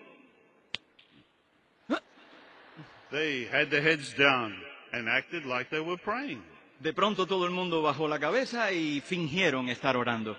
They 3.11 3.49
had 3.53 3.69
their 3.71 3.83
heads 3.83 4.17
down 4.17 4.57
and 4.93 5.09
acted 5.09 5.45
like 5.45 5.69
they 5.69 5.81
were 5.81 6.01
praying. 6.01 6.41
De 6.79 6.93
pronto 6.93 7.27
todo 7.27 7.45
el 7.45 7.51
mundo 7.51 7.83
bajó 7.83 8.07
la 8.07 8.21
cabeza 8.21 8.71
y 8.71 9.01
fingieron 9.01 9.69
estar 9.69 9.97
orando. 9.97 10.37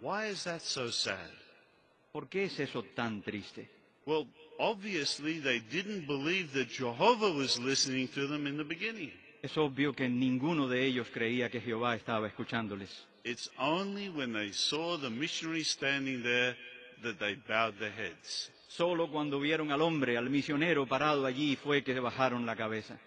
Why 0.00 0.30
is 0.32 0.42
that 0.44 0.60
so 0.62 0.90
sad? 0.90 1.30
¿Por 2.10 2.28
qué 2.28 2.44
es 2.44 2.58
eso 2.58 2.82
tan 2.82 3.22
triste? 3.22 3.70
Well, 4.06 4.26
obviously 4.58 5.40
they 5.40 5.60
didn't 5.60 6.08
believe 6.08 6.52
that 6.54 6.68
Jehovah 6.68 7.30
was 7.32 7.56
listening 7.60 8.08
to 8.08 8.26
them 8.26 8.48
in 8.48 8.56
the 8.56 8.64
beginning. 8.64 9.12
Es 9.42 9.56
obvio 9.56 9.94
que 9.94 10.08
ninguno 10.08 10.66
de 10.68 10.84
ellos 10.84 11.08
creía 11.12 11.48
que 11.50 11.60
Jehová 11.60 11.94
estaba 11.94 12.26
escuchándoles. 12.26 13.06
It's 13.24 13.50
only 13.58 14.08
when 14.08 14.32
they 14.32 14.52
saw 14.52 14.96
the 14.96 15.10
missionary 15.10 15.64
standing 15.64 16.22
there 16.22 16.56
that 17.02 17.18
they 17.18 17.34
bowed 17.34 17.78
their 17.78 17.90
heads. 17.90 18.50
Solo 18.68 19.08
cuando 19.08 19.40
vieron 19.40 19.72
al 19.72 19.82
hombre, 19.82 20.16
al 20.16 20.30
misionero 20.30 20.86
parado 20.86 21.26
allí 21.26 21.56
fue 21.56 21.82
que 21.82 21.98
bajaron 22.00 22.46
la 22.46 22.56
cabeza. 22.56 22.98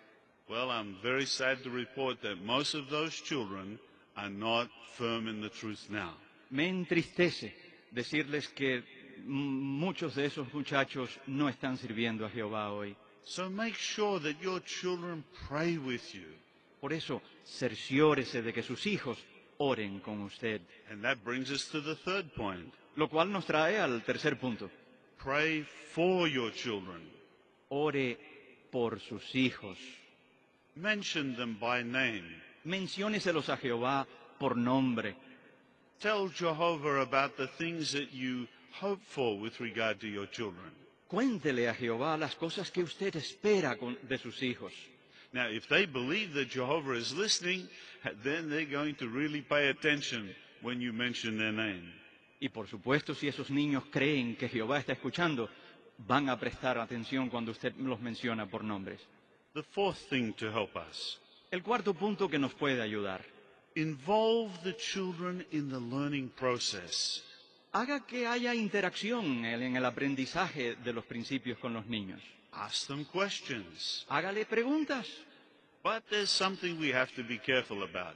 Well, 0.50 0.70
I'm 0.70 0.98
very 1.02 1.26
sad 1.26 1.64
to 1.64 1.70
report 1.70 2.22
that 2.22 2.36
most 2.44 2.76
of 2.76 2.90
those 2.90 3.16
children 3.24 3.80
are 4.16 4.30
not 4.30 4.70
firm 4.98 5.28
in 5.28 5.42
the 5.42 5.50
truth 5.50 5.90
now. 5.90 6.16
Me 6.52 6.68
entristece 6.68 7.56
decirles 7.92 8.50
que 8.50 8.84
muchos 9.26 10.16
de 10.16 10.26
esos 10.26 10.54
muchachos 10.54 11.10
no 11.28 11.48
están 11.50 11.78
sirviendo 11.78 12.26
a 12.26 12.30
Jehová 12.30 12.72
hoy. 12.72 12.96
So 13.24 13.50
make 13.50 13.76
sure 13.76 14.20
that 14.20 14.42
your 14.42 14.62
children 14.64 15.24
pray 15.48 15.78
with 15.78 16.14
you. 16.14 16.28
Por 16.82 16.92
eso, 16.92 17.22
cerciórese 17.46 18.42
de 18.42 18.52
que 18.52 18.62
sus 18.62 18.86
hijos 18.86 19.18
oren 19.64 20.00
con 20.00 20.22
usted. 20.22 20.62
And 20.92 21.02
that 21.04 21.18
brings 21.24 21.50
us 21.52 21.70
to 21.72 21.82
the 21.82 21.96
third 21.96 22.34
point. 22.36 22.74
Lo 22.96 23.08
cual 23.08 23.32
nos 23.32 23.46
trae 23.46 23.80
al 23.80 24.02
tercer 24.04 24.38
punto. 24.40 24.70
Pray 25.18 25.64
for 25.94 26.28
your 26.28 26.52
children. 26.52 27.02
Ore 27.70 28.18
por 28.72 29.00
sus 29.00 29.24
hijos. 29.34 29.78
Mention 30.76 31.36
them 31.36 31.58
by 31.60 31.84
name. 31.84 32.24
Mencióneselos 32.66 33.50
a 33.50 33.58
Jehová 33.58 34.06
por 34.40 34.56
nombre. 34.58 35.16
Tell 36.00 36.30
Jehovah 36.30 37.02
about 37.02 37.38
the 37.38 37.48
things 37.48 37.92
that 37.94 38.12
you 38.12 38.48
hope 38.82 39.02
for 39.08 39.38
with 39.40 39.60
regard 39.60 40.00
to 40.02 40.08
your 40.08 40.28
children. 40.30 40.72
Cuéntele 41.08 41.70
a 41.70 41.74
Jehová 41.74 42.18
las 42.18 42.36
cosas 42.36 42.72
que 42.72 42.82
usted 42.84 43.16
espera 43.16 43.78
con- 43.78 43.98
de 44.02 44.18
sus 44.18 44.42
hijos. 44.42 44.74
Now, 45.34 45.48
if 45.50 45.68
they 45.68 45.86
believe 45.88 46.34
that 46.36 46.50
Jehovah 46.50 46.94
is 46.94 47.12
listening, 47.12 47.68
then 48.24 48.50
they're 48.50 48.70
going 48.70 48.96
to 48.98 49.08
really 49.10 49.42
pay 49.42 49.70
attention 49.70 50.30
when 50.62 50.80
you 50.80 50.94
mention 50.94 51.38
their 51.38 51.52
name. 51.52 51.92
Y 52.40 52.50
por 52.50 52.68
supuesto, 52.68 53.16
si 53.16 53.28
esos 53.28 53.50
niños 53.50 53.84
creen 53.92 54.36
que 54.36 54.48
Jehová 54.50 54.78
está 54.78 54.94
escuchando, 54.94 55.50
van 56.08 56.30
a 56.30 56.40
prestar 56.40 56.78
atención 56.78 57.30
cuando 57.30 57.52
usted 57.52 57.74
los 57.78 58.00
menciona 58.00 58.46
por 58.50 58.64
nombres. 58.64 59.00
The 59.54 59.64
fourth 59.64 59.98
thing 60.10 60.34
to 60.34 60.52
help 60.52 60.76
us 60.76 61.20
El 61.52 61.62
cuarto 61.62 61.94
punto 61.94 62.28
que 62.28 62.40
nos 62.40 62.54
puede 62.54 62.82
ayudar. 62.82 63.22
involve 63.76 64.52
the 64.64 64.74
children 64.74 65.44
in 65.52 65.70
the 65.70 65.80
learning 65.80 66.30
process. 66.36 67.22
Haga 67.74 68.06
que 68.06 68.28
haya 68.28 68.54
interacción 68.54 69.44
en 69.46 69.76
el 69.76 69.84
aprendizaje 69.84 70.76
de 70.76 70.94
los 70.94 71.06
principios 71.06 71.58
con 71.58 71.74
los 71.74 71.88
niños. 71.88 72.22
Ask 72.52 72.86
them 72.86 73.04
questions. 73.04 74.06
Hágale 74.10 74.46
preguntas. 74.46 75.08
But 75.84 76.04
there's 76.08 76.30
something 76.30 76.80
we 76.80 76.94
have 76.94 77.12
to 77.16 77.24
be 77.24 77.40
careful 77.40 77.82
about. 77.82 78.16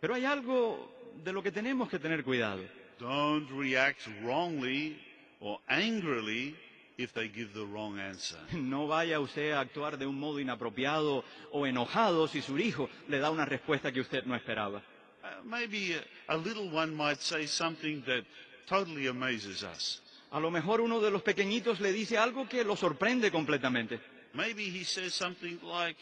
Pero 0.00 0.14
hay 0.14 0.24
algo 0.24 0.88
de 1.24 1.32
lo 1.32 1.42
que 1.42 1.50
tenemos 1.50 1.88
que 1.90 1.98
tener 1.98 2.22
cuidado. 2.22 2.62
Don't 3.00 3.50
react 3.50 4.06
wrongly 4.22 4.96
or 5.40 5.58
angrily 5.68 6.56
if 6.96 7.12
they 7.12 7.28
give 7.28 7.52
the 7.54 7.66
wrong 7.66 7.98
answer. 7.98 8.38
No 8.52 8.86
vaya 8.86 9.18
usted 9.18 9.50
a 9.50 9.60
actuar 9.60 9.98
de 9.98 10.06
un 10.06 10.18
modo 10.18 10.38
inapropiado 10.38 11.24
o 11.50 11.66
enojado 11.66 12.28
si 12.28 12.40
su 12.40 12.56
hijo 12.56 12.88
le 13.08 13.18
da 13.18 13.32
una 13.32 13.46
respuesta 13.46 13.90
que 13.90 14.00
usted 14.00 14.24
no 14.26 14.36
esperaba. 14.36 14.80
Uh, 15.24 15.44
maybe 15.44 15.94
a, 15.94 16.34
a 16.34 16.36
little 16.36 16.70
one 16.70 16.94
might 16.94 17.20
say 17.20 17.46
something 17.46 18.02
that 18.06 18.24
totally 18.66 19.06
amazes 19.08 19.62
us. 19.62 20.02
A 20.30 20.40
lo 20.40 20.50
mejor 20.50 20.80
uno 20.80 21.00
de 21.00 21.10
los 21.10 21.22
pequeñitos 21.22 21.80
le 21.80 21.92
dice 21.92 22.16
algo 22.16 22.48
que 22.48 22.64
lo 22.64 22.76
sorprende 22.76 23.30
completamente. 23.30 24.00
Maybe 24.34 24.64
he 24.64 24.84
says 24.84 25.12
something 25.12 25.58
like, 25.62 25.98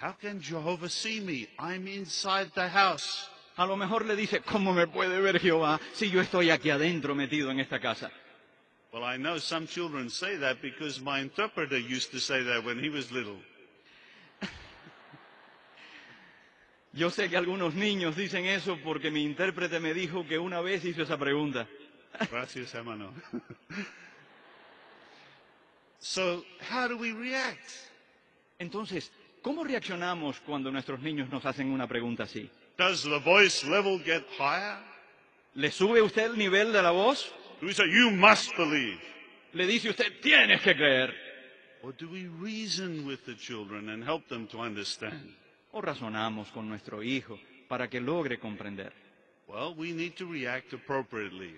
How 0.00 0.14
can 0.18 0.40
Jehovah 0.40 0.88
see 0.88 1.20
me? 1.20 1.46
I'm 1.58 1.86
inside 1.86 2.52
the 2.54 2.68
house. 2.68 3.28
A 3.58 3.66
lo 3.66 3.76
mejor 3.76 4.06
le 4.06 4.16
dice, 4.16 4.40
¿cómo 4.40 4.72
me 4.72 4.86
puede 4.86 5.20
ver 5.20 5.38
Jehová 5.38 5.78
si 5.92 6.08
yo 6.08 6.22
estoy 6.22 6.48
aquí 6.48 6.70
adentro 6.70 7.14
metido 7.14 7.50
en 7.50 7.60
esta 7.60 7.78
casa? 7.78 8.10
Well, 8.92 9.04
I 9.04 9.18
know 9.18 9.38
some 9.38 9.66
children 9.66 10.08
say 10.08 10.38
that 10.38 10.62
because 10.62 11.00
my 11.00 11.20
interpreter 11.20 11.76
used 11.76 12.10
to 12.12 12.18
say 12.18 12.42
that 12.42 12.64
when 12.64 12.82
he 12.82 12.88
was 12.88 13.12
little. 13.12 13.36
Yo 16.92 17.10
sé 17.10 17.28
que 17.30 17.36
algunos 17.36 17.74
niños 17.74 18.16
dicen 18.16 18.46
eso 18.46 18.78
porque 18.82 19.10
mi 19.10 19.22
intérprete 19.22 19.78
me 19.78 19.94
dijo 19.94 20.26
que 20.26 20.38
una 20.38 20.60
vez 20.60 20.84
hizo 20.84 21.02
esa 21.02 21.16
pregunta. 21.16 21.68
Gracias, 22.30 22.74
hermano. 22.74 23.12
so, 26.00 26.44
how 26.70 26.88
do 26.88 26.96
we 26.96 27.12
react? 27.12 27.70
Entonces, 28.58 29.12
¿cómo 29.40 29.62
reaccionamos 29.62 30.40
cuando 30.40 30.70
nuestros 30.72 31.00
niños 31.00 31.30
nos 31.30 31.46
hacen 31.46 31.70
una 31.70 31.86
pregunta 31.86 32.24
así? 32.24 32.50
Does 32.76 33.02
the 33.04 33.18
voice 33.18 33.64
level 33.66 34.02
get 34.02 34.24
higher? 34.38 34.78
¿Le 35.54 35.70
sube 35.70 36.02
usted 36.02 36.26
el 36.26 36.38
nivel 36.38 36.72
de 36.72 36.82
la 36.82 36.90
voz? 36.90 37.32
Do 37.60 37.66
we 37.66 37.74
say, 37.74 37.86
You 37.86 38.10
must 38.10 38.56
believe? 38.56 38.98
¿Le 39.52 39.66
dice 39.66 39.90
usted, 39.90 40.20
tienes 40.20 40.60
que 40.62 40.74
creer? 40.74 41.14
Or 41.82 41.92
do 41.92 42.08
we 42.08 42.26
reason 42.26 43.06
with 43.06 43.24
the 43.26 43.36
children 43.36 43.88
and 43.90 44.04
help 44.04 44.28
them 44.28 44.46
to 44.48 44.58
understand? 44.60 45.34
¿O 45.72 45.80
razonamos 45.80 46.50
con 46.50 46.68
nuestro 46.68 47.02
hijo 47.02 47.38
para 47.68 47.88
que 47.88 48.00
logre 48.00 48.38
comprender? 48.38 48.92
Well, 49.46 49.74
we 49.76 49.92
need 49.92 50.14
to 50.14 50.26
react 50.26 50.72
appropriately. 50.74 51.56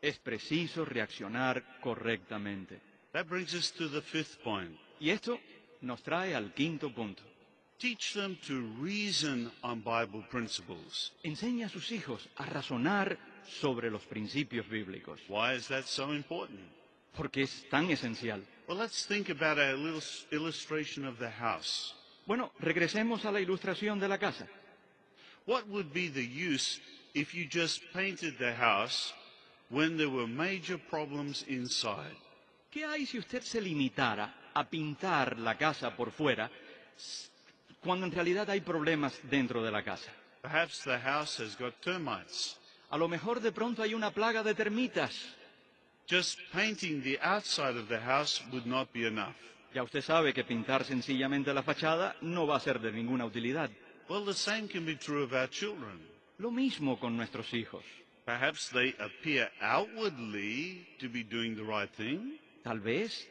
Es 0.00 0.18
preciso 0.18 0.84
reaccionar 0.84 1.62
correctamente. 1.80 2.80
That 3.12 3.26
brings 3.26 3.54
us 3.54 3.72
to 3.72 3.88
the 3.88 4.00
fifth 4.00 4.42
point. 4.42 4.76
Y 5.00 5.10
esto 5.10 5.38
nos 5.82 6.02
trae 6.02 6.34
al 6.34 6.52
quinto 6.54 6.90
punto. 6.92 7.22
Teach 7.78 8.12
them 8.14 8.36
to 8.46 8.54
reason 8.80 9.50
on 9.62 9.82
Bible 9.82 10.24
principles. 10.30 11.12
Enseña 11.22 11.66
a 11.66 11.68
sus 11.68 11.90
hijos 11.90 12.28
a 12.36 12.46
razonar 12.46 13.18
sobre 13.60 13.90
los 13.90 14.02
principios 14.04 14.68
bíblicos, 14.68 15.20
Why 15.28 15.56
is 15.56 15.66
that 15.68 15.84
so 15.84 16.14
important? 16.14 16.60
porque 17.16 17.42
es 17.42 17.66
tan 17.68 17.90
esencial. 17.90 18.42
Well, 18.68 18.78
let's 18.78 19.04
think 19.06 19.28
about 19.30 19.58
a 19.58 19.74
little 19.74 20.00
illustration 20.30 21.04
of 21.04 21.18
the 21.18 21.28
house. 21.30 21.94
Bueno, 22.26 22.52
regresemos 22.58 23.24
a 23.24 23.32
la 23.32 23.40
ilustración 23.40 23.98
de 23.98 24.08
la 24.08 24.18
casa. 24.18 24.46
What 25.46 25.66
would 25.68 25.92
be 25.92 26.08
the 26.08 26.24
use 26.24 26.80
if 27.14 27.34
you 27.34 27.48
just 27.50 27.82
painted 27.92 28.38
the 28.38 28.54
house 28.54 29.12
when 29.70 29.96
there 29.96 30.08
were 30.08 30.28
major 30.28 30.78
problems 30.78 31.44
inside? 31.48 32.16
¿Qué 32.70 32.84
hay 32.84 33.06
si 33.06 33.18
usted 33.18 33.42
se 33.42 33.60
limitara 33.60 34.34
a 34.54 34.68
pintar 34.68 35.38
la 35.38 35.58
casa 35.58 35.96
por 35.96 36.12
fuera 36.12 36.50
cuando 37.80 38.06
en 38.06 38.12
realidad 38.12 38.48
hay 38.48 38.60
problemas 38.60 39.18
dentro 39.28 39.62
de 39.62 39.70
la 39.72 39.82
casa? 39.82 40.10
Perhaps 40.42 40.84
the 40.84 40.98
house 40.98 41.40
has 41.40 41.56
got 41.56 41.74
termites. 41.80 42.56
A 42.90 42.96
lo 42.96 43.08
mejor 43.08 43.40
de 43.40 43.52
pronto 43.52 43.82
hay 43.82 43.94
una 43.94 44.10
plaga 44.10 44.42
de 44.42 44.54
termitas. 44.54 45.12
Just 46.08 46.38
painting 46.52 47.02
the 47.02 47.18
outside 47.20 47.76
of 47.76 47.88
the 47.88 47.98
house 47.98 48.42
would 48.52 48.66
not 48.66 48.92
be 48.92 49.06
enough. 49.06 49.36
Ya 49.74 49.82
usted 49.82 50.02
sabe 50.02 50.34
que 50.34 50.44
pintar 50.44 50.84
sencillamente 50.84 51.52
la 51.54 51.62
fachada 51.62 52.16
no 52.20 52.46
va 52.46 52.56
a 52.56 52.60
ser 52.60 52.78
de 52.80 52.92
ninguna 52.92 53.24
utilidad. 53.24 53.70
Well, 54.08 54.24
the 54.24 54.34
same 54.34 54.68
can 54.68 54.84
be 54.84 54.96
true 54.96 55.22
of 55.22 55.32
our 55.32 55.48
children. 55.48 56.00
Lo 56.38 56.50
mismo 56.50 56.98
con 56.98 57.16
nuestros 57.16 57.52
hijos. 57.54 57.84
Perhaps 58.26 58.70
they 58.70 58.94
appear 58.98 59.50
outwardly 59.60 60.86
to 61.00 61.08
be 61.08 61.24
doing 61.24 61.56
the 61.56 61.62
right 61.62 61.90
thing, 61.96 62.38
Tal 62.62 62.78
vez 62.80 63.28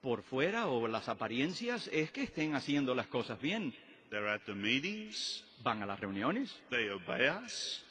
por 0.00 0.22
fuera 0.22 0.68
o 0.68 0.86
las 0.88 1.08
apariencias 1.08 1.88
es 1.92 2.10
que 2.12 2.22
estén 2.22 2.54
haciendo 2.54 2.94
las 2.94 3.08
cosas 3.08 3.40
bien. 3.40 3.74
they're 4.10 4.28
at 4.32 4.42
the 4.46 4.54
meetings, 4.54 5.44
Van 5.62 5.82
a 5.82 5.86
las 5.86 5.98
reuniones, 6.00 6.54
they 6.70 6.88
obey 6.90 7.28
us, 7.28 7.82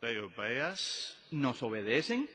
they 0.00 0.18
obey 0.18 0.60
us. 0.60 1.16
nos 1.30 1.62
obedecen, 1.62 2.28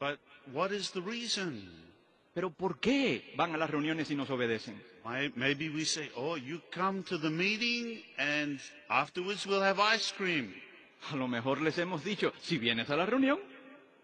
But 0.00 0.18
what 0.52 0.72
is 0.72 0.90
the 0.90 1.00
reason? 1.00 1.91
Pero 2.34 2.50
¿por 2.50 2.78
qué 2.80 3.32
van 3.36 3.54
a 3.54 3.58
las 3.58 3.70
reuniones 3.70 4.10
y 4.10 4.14
nos 4.14 4.30
obedecen? 4.30 4.80
May- 5.04 5.32
Maybe 5.36 5.68
we 5.68 5.84
say, 5.84 6.10
oh, 6.16 6.36
you 6.36 6.60
come 6.74 7.02
to 7.04 7.18
the 7.18 7.30
meeting 7.30 8.02
and 8.18 8.58
afterwards 8.88 9.46
we'll 9.46 9.62
have 9.62 9.80
ice 9.80 10.12
cream. 10.16 10.54
A 11.10 11.16
lo 11.16 11.26
mejor 11.28 11.60
les 11.60 11.76
hemos 11.78 12.04
dicho, 12.04 12.32
si 12.40 12.58
vienes 12.58 12.88
a 12.90 12.96
la 12.96 13.04
reunión, 13.06 13.38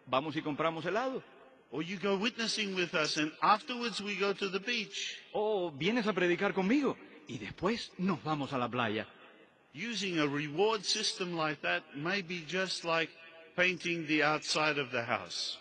vamos 0.06 0.34
y 0.36 0.42
compramos 0.42 0.84
helado. 0.84 1.22
Or 1.70 1.82
you 1.82 1.98
go 1.98 2.16
witnessing 2.16 2.74
with 2.74 2.94
us 2.94 3.16
and 3.18 3.30
afterwards 3.42 4.00
we 4.00 4.16
go 4.16 4.32
to 4.34 4.48
the 4.50 4.58
beach. 4.58 5.16
O 5.32 5.70
vienes 5.70 6.06
a 6.06 6.12
predicar 6.12 6.52
conmigo 6.54 6.96
y 7.28 7.38
después 7.38 7.92
nos 7.98 8.22
vamos 8.24 8.52
a 8.52 8.58
la 8.58 8.68
playa. 8.68 9.06
Using 9.74 10.18
a 10.18 10.26
reward 10.26 10.82
system 10.82 11.36
like 11.36 11.60
that 11.62 11.82
may 11.94 12.22
be 12.22 12.42
just 12.48 12.84
like 12.84 13.10
painting 13.54 14.06
the 14.06 14.22
outside 14.24 14.78
of 14.80 14.90
the 14.90 15.02
house. 15.04 15.58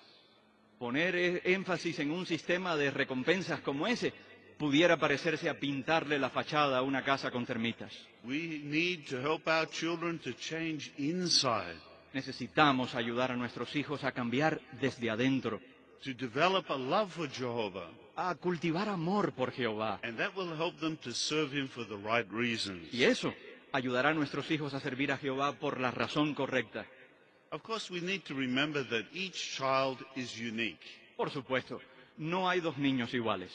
Poner 0.80 1.16
e- 1.16 1.42
énfasis 1.54 2.00
en 2.00 2.12
un 2.12 2.26
sistema 2.26 2.76
de 2.76 2.92
recompensas 2.92 3.62
como 3.62 3.88
ese 3.88 4.14
pudiera 4.58 4.98
parecerse 4.98 5.50
a 5.50 5.60
pintarle 5.60 6.20
la 6.20 6.30
fachada 6.30 6.78
a 6.78 6.82
una 6.82 7.04
casa 7.04 7.32
con 7.32 7.46
termitas. 7.46 7.92
Necesitamos 12.14 12.96
ayudar 12.96 13.32
a 13.32 13.36
nuestros 13.36 13.76
hijos 13.76 14.04
a 14.04 14.12
cambiar 14.12 14.60
desde 14.80 15.10
adentro, 15.10 15.60
to 16.04 16.14
develop 16.14 16.70
a 16.72 16.78
love 16.78 17.12
for 17.12 17.30
Jehovah, 17.30 17.90
a 18.16 18.36
cultivar 18.36 18.88
amor 18.90 19.34
por 19.34 19.52
Jehová. 19.52 20.00
and 20.04 20.18
that 20.18 20.36
will 20.36 20.56
help 20.58 20.80
them 20.80 20.96
to 20.98 21.12
serve 21.12 21.52
Him 21.56 21.68
for 21.68 21.86
the 21.88 21.96
right 21.98 22.28
reasons. 22.32 22.92
Y 22.94 23.04
eso 23.04 23.34
ayudará 23.72 24.10
a 24.10 24.14
nuestros 24.14 24.50
hijos 24.52 24.74
a 24.74 24.80
servir 24.80 25.12
a 25.12 25.18
Jehová 25.18 25.54
por 25.54 25.80
la 25.80 25.92
razón 25.92 26.34
correcta. 26.34 26.86
Of 27.52 27.64
course, 27.64 27.90
we 27.90 28.02
need 28.02 28.24
to 28.26 28.34
remember 28.34 28.84
that 28.90 29.06
each 29.14 29.56
child 29.58 29.98
is 30.16 30.38
unique, 30.38 30.82
Por 31.16 31.30
supuesto, 31.30 31.80
no 32.18 32.48
hay 32.50 32.60
dos 32.60 32.78
niños 32.78 33.14
iguales. 33.14 33.52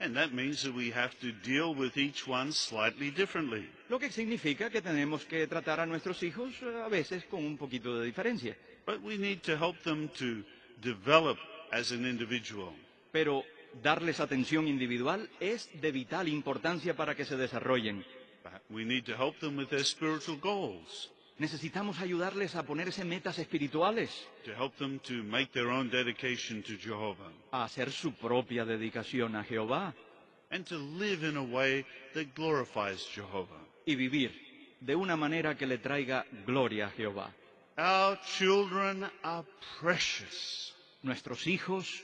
and 0.00 0.14
that 0.14 0.32
means 0.32 0.62
that 0.62 0.72
we 0.72 0.90
have 0.92 1.18
to 1.20 1.32
deal 1.42 1.74
with 1.74 1.96
each 1.96 2.28
one 2.28 2.52
slightly 2.52 3.10
differently. 3.10 3.68
Lo 3.88 3.98
que 3.98 4.10
significa 4.12 4.70
que 4.70 4.80
tenemos 4.80 5.24
que 5.24 5.46
tratar 5.48 5.80
a 5.80 5.86
nuestros 5.86 6.22
hijos 6.22 6.52
eh, 6.62 6.80
a 6.84 6.88
veces 6.88 7.24
con 7.24 7.44
un 7.44 7.56
poquito 7.58 7.98
de 7.98 8.06
diferencia. 8.06 8.56
But 8.86 9.02
we 9.02 9.18
need 9.18 9.40
to 9.42 9.56
help 9.56 9.76
them 9.82 10.08
to 10.18 10.44
develop 10.80 11.36
as 11.72 11.90
an 11.90 12.06
individual. 12.06 12.72
Pero 13.10 13.42
darles 13.82 14.20
atención 14.20 14.68
individual 14.68 15.28
es 15.40 15.68
de 15.80 15.90
vital 15.90 16.28
importancia 16.28 16.94
para 16.94 17.16
que 17.16 17.24
se 17.24 17.36
desarrollen. 17.36 18.04
We 18.70 18.84
need 18.84 19.04
to 19.06 19.16
help 19.16 19.40
them 19.40 19.56
with 19.58 19.68
their 19.70 19.84
spiritual 19.84 20.38
goals, 20.40 21.10
Necesitamos 21.38 22.00
ayudarles 22.00 22.56
a 22.56 22.64
ponerse 22.64 23.04
metas 23.04 23.38
espirituales, 23.38 24.10
to 24.44 24.52
help 24.54 24.74
them 24.76 24.98
to 25.00 25.22
make 25.22 25.52
their 25.52 25.68
own 25.68 25.88
dedication 25.88 26.62
to 26.64 26.72
Jehovah, 26.76 27.30
a 27.52 27.64
hacer 27.64 27.92
su 27.92 28.12
propia 28.12 28.64
dedicación 28.64 29.36
a 29.36 29.44
Jehová 29.44 29.94
and 30.50 30.64
to 30.66 30.76
live 30.98 31.22
in 31.28 31.36
a 31.36 31.42
way 31.42 31.84
that 32.14 32.34
glorifies 32.34 33.06
Jehovah. 33.14 33.60
y 33.86 33.94
vivir 33.94 34.32
de 34.80 34.94
una 34.96 35.16
manera 35.16 35.56
que 35.56 35.66
le 35.66 35.78
traiga 35.78 36.24
gloria 36.46 36.86
a 36.86 36.90
Jehová. 36.90 37.32
Our 37.76 38.18
children 38.38 39.08
are 39.22 39.46
precious. 39.80 40.74
Nuestros 41.02 41.46
hijos 41.46 42.02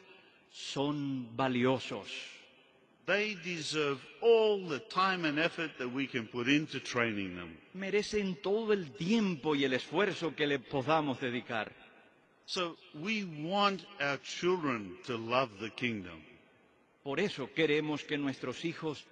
son 0.52 1.34
valiosos. 1.36 2.33
Merecen 7.74 8.36
todo 8.42 8.72
el 8.72 8.90
tiempo 8.92 9.54
y 9.54 9.64
el 9.64 9.72
esfuerzo 9.74 10.34
que 10.34 10.46
le 10.46 10.58
podamos 10.58 11.20
dedicar. 11.20 11.72
So 12.46 12.76
we 12.94 13.24
want 13.24 13.82
our 14.00 14.20
children 14.22 14.98
to 15.06 15.16
love 15.16 15.50
the 15.60 15.70
kingdom. 15.70 16.22
Por 17.02 17.18
eso 17.18 17.50
queremos 17.54 18.04
que 18.04 18.18
nuestros 18.18 18.64
hijos 18.64 19.04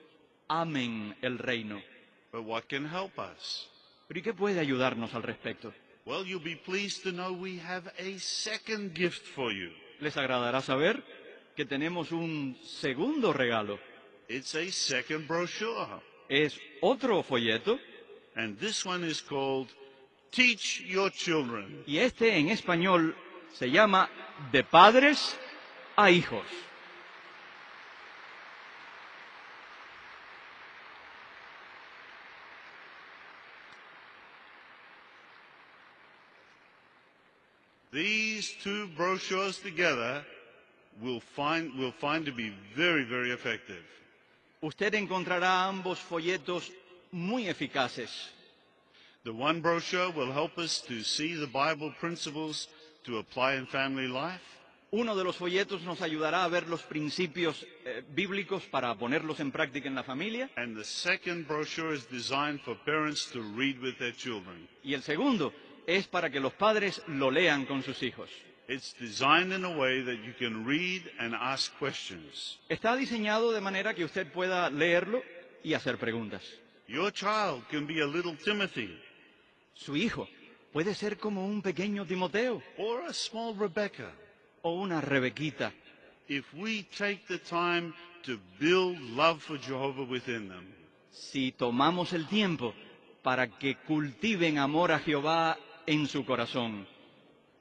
amen 0.48 1.16
el 1.22 1.38
reino. 1.38 1.80
But 2.30 2.44
what 2.44 2.64
can 2.68 2.86
help 2.86 3.18
us? 3.18 3.68
¿Pero 4.08 4.20
y 4.20 4.22
qué 4.22 4.34
puede 4.34 4.60
ayudarnos 4.60 5.14
al 5.14 5.22
respecto? 5.22 5.72
Well, 6.04 6.26
you'll 6.26 6.42
be 6.42 6.56
pleased 6.56 7.04
to 7.04 7.10
know 7.12 7.32
we 7.32 7.58
have 7.58 7.90
a 7.98 8.18
second 8.18 8.94
gift 8.94 9.24
for 9.34 9.52
you. 9.52 9.70
Les 10.00 10.16
agradará 10.16 10.60
saber 10.60 11.02
que 11.56 11.64
tenemos 11.64 12.12
un 12.12 12.56
segundo 12.64 13.32
regalo. 13.32 13.78
It's 14.28 14.54
a 14.54 14.70
second 14.70 15.26
brochure. 15.26 16.00
Es 16.28 16.58
otro 16.80 17.22
folleto 17.22 17.78
And 18.34 18.58
this 18.58 18.86
one 18.86 19.04
is 19.04 19.20
called 19.20 19.68
Teach 20.30 20.80
Your 20.86 21.10
Children. 21.10 21.84
y 21.86 21.98
este 21.98 22.38
en 22.38 22.48
español 22.48 23.14
se 23.52 23.70
llama 23.70 24.08
De 24.50 24.64
padres 24.64 25.36
a 25.96 26.10
hijos. 26.10 26.46
These 37.92 38.54
two 38.62 38.88
brochures 38.96 39.58
together 39.58 40.24
will 41.00 41.20
find, 41.20 41.74
will 41.78 41.92
find 41.92 42.26
to 42.26 42.32
be 42.32 42.52
very, 42.76 43.04
very 43.04 43.30
effective. 43.30 43.82
Usted 44.60 44.94
encontrará 44.94 45.66
ambos 45.66 45.98
folletos 45.98 46.70
muy 47.10 47.48
eficaces. 47.48 48.10
The 49.24 49.32
one 49.32 49.60
brochure 49.60 50.10
will 50.10 50.32
help 50.32 50.58
us 50.58 50.80
to 50.88 51.02
see 51.04 51.34
the 51.34 51.46
Bible 51.46 51.92
principles 52.00 52.68
to 53.04 53.18
apply 53.18 53.54
in 53.54 53.66
family 53.66 54.08
life. 54.08 54.40
Uno 54.94 55.16
de 55.16 55.24
los 55.24 55.36
folletos 55.36 55.82
nos 55.82 56.02
ayudará 56.02 56.44
a 56.44 56.48
ver 56.48 56.68
los 56.68 56.82
principios 56.82 57.66
eh, 57.84 58.04
bíblicos 58.14 58.64
para 58.64 58.94
ponerlos 58.94 59.40
en 59.40 59.50
práctica 59.50 59.88
en 59.88 59.94
la 59.94 60.02
familia. 60.02 60.50
And 60.56 60.76
the 60.76 60.84
second 60.84 61.46
brochure 61.48 61.94
is 61.94 62.06
designed 62.10 62.60
for 62.60 62.76
parents 62.84 63.30
to 63.32 63.40
read 63.56 63.80
with 63.80 63.96
their 63.98 64.14
children. 64.14 64.68
Y 64.84 64.92
el 64.92 65.02
segundo 65.02 65.52
es 65.86 66.06
para 66.08 66.30
que 66.30 66.40
los 66.40 66.52
padres 66.52 67.02
lo 67.06 67.30
lean 67.30 67.64
con 67.64 67.82
sus 67.82 68.02
hijos. 68.02 68.28
It's 68.72 68.94
designed 68.98 69.52
in 69.52 69.66
a 69.66 69.76
way 69.76 70.00
that 70.00 70.24
you 70.24 70.32
can 70.32 70.64
read 70.64 71.02
and 71.20 71.34
ask 71.34 71.70
questions. 71.78 72.58
Está 72.70 72.96
diseñado 72.96 73.52
de 73.52 73.60
manera 73.60 73.92
que 73.92 74.02
usted 74.02 74.32
pueda 74.32 74.70
leerlo 74.70 75.22
y 75.62 75.74
hacer 75.74 75.98
preguntas. 75.98 76.40
Your 76.88 77.12
child 77.12 77.64
can 77.70 77.86
be 77.86 78.00
a 78.00 78.06
little 78.06 78.34
Timothy 78.34 78.98
Su 79.74 79.94
hijo 79.94 80.26
puede 80.72 80.94
ser 80.94 81.18
como 81.18 81.44
un 81.44 81.60
pequeño 81.60 82.06
Timoteo 82.06 82.62
or 82.78 83.02
a 83.02 83.12
small 83.12 83.54
Rebecca 83.54 84.10
o 84.62 84.72
una 84.80 85.02
Rebequita 85.02 85.70
if 86.28 86.46
we 86.54 86.84
take 86.96 87.26
the 87.28 87.38
time 87.38 87.92
to 88.22 88.38
build 88.58 88.98
love 89.14 89.42
for 89.42 89.58
Jehovah 89.58 90.04
within 90.04 90.48
them. 90.48 90.66
si 91.10 91.52
tomamos 91.52 92.14
el 92.14 92.26
tiempo 92.26 92.72
para 93.22 93.48
que 93.48 93.76
cultiven 93.86 94.56
amor 94.56 94.92
a 94.92 94.98
Jehová 94.98 95.58
en 95.86 96.06
su 96.06 96.24
corazón. 96.24 96.86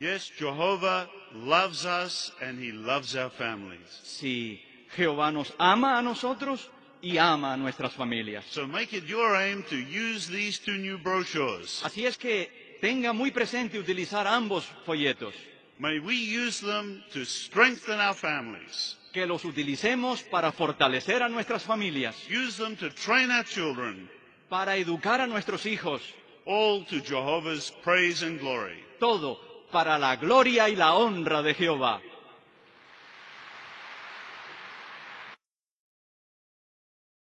Yes, 0.02 0.32
Jehovah 0.36 1.08
loves 1.36 1.86
us 1.86 2.32
and 2.42 2.58
he 2.60 2.72
loves 2.72 3.16
our 3.16 3.30
families. 3.30 3.86
Si 4.04 4.60
Jehová 4.98 5.32
nos 5.32 5.54
ama 5.60 6.00
a 6.00 6.02
nosotros 6.02 6.68
y 7.04 7.20
ama 7.20 7.54
a 7.54 7.58
nuestras 7.58 7.94
familias. 7.94 8.44
So 8.50 8.66
make 8.68 8.94
it 8.98 9.04
your 9.06 9.36
aim 9.36 9.64
to 9.70 9.76
use 9.76 10.28
these 10.28 10.58
two 10.58 10.78
new 10.78 10.98
brochures. 10.98 11.84
Así 11.84 12.08
es 12.08 12.18
que 12.18 12.50
tenga 12.82 13.14
muy 13.14 13.30
presente 13.30 13.78
utilizar 13.78 14.26
ambos 14.26 14.66
folletos, 14.88 15.36
May 15.78 16.00
we 16.00 16.16
use 16.16 16.60
them 16.62 17.04
to 17.14 17.24
strengthen 17.24 18.00
our 18.00 18.16
families. 18.16 18.98
que 19.14 19.28
los 19.28 19.46
utilicemos 19.46 20.24
para 20.24 20.52
fortalecer 20.52 21.22
a 21.22 21.30
nuestras 21.30 21.62
familias, 21.64 22.16
Use 22.28 22.58
them 22.58 22.76
to 22.78 22.90
train 22.90 23.30
our 23.30 23.46
children, 23.46 24.10
para 24.50 24.78
educar 24.78 25.22
a 25.22 25.28
nuestros 25.28 25.64
hijos, 25.68 26.02
all 26.48 26.84
to 26.88 27.02
Jehovah's 27.02 27.72
praise 27.84 28.24
and 28.24 28.40
glory. 28.40 28.84
todo 29.00 29.51
para 29.72 29.98
la 29.98 30.18
gloria 30.18 30.70
y 30.70 30.76
la 30.76 30.94
honra 30.94 31.42
de 31.42 31.54
Jehová. 31.54 32.02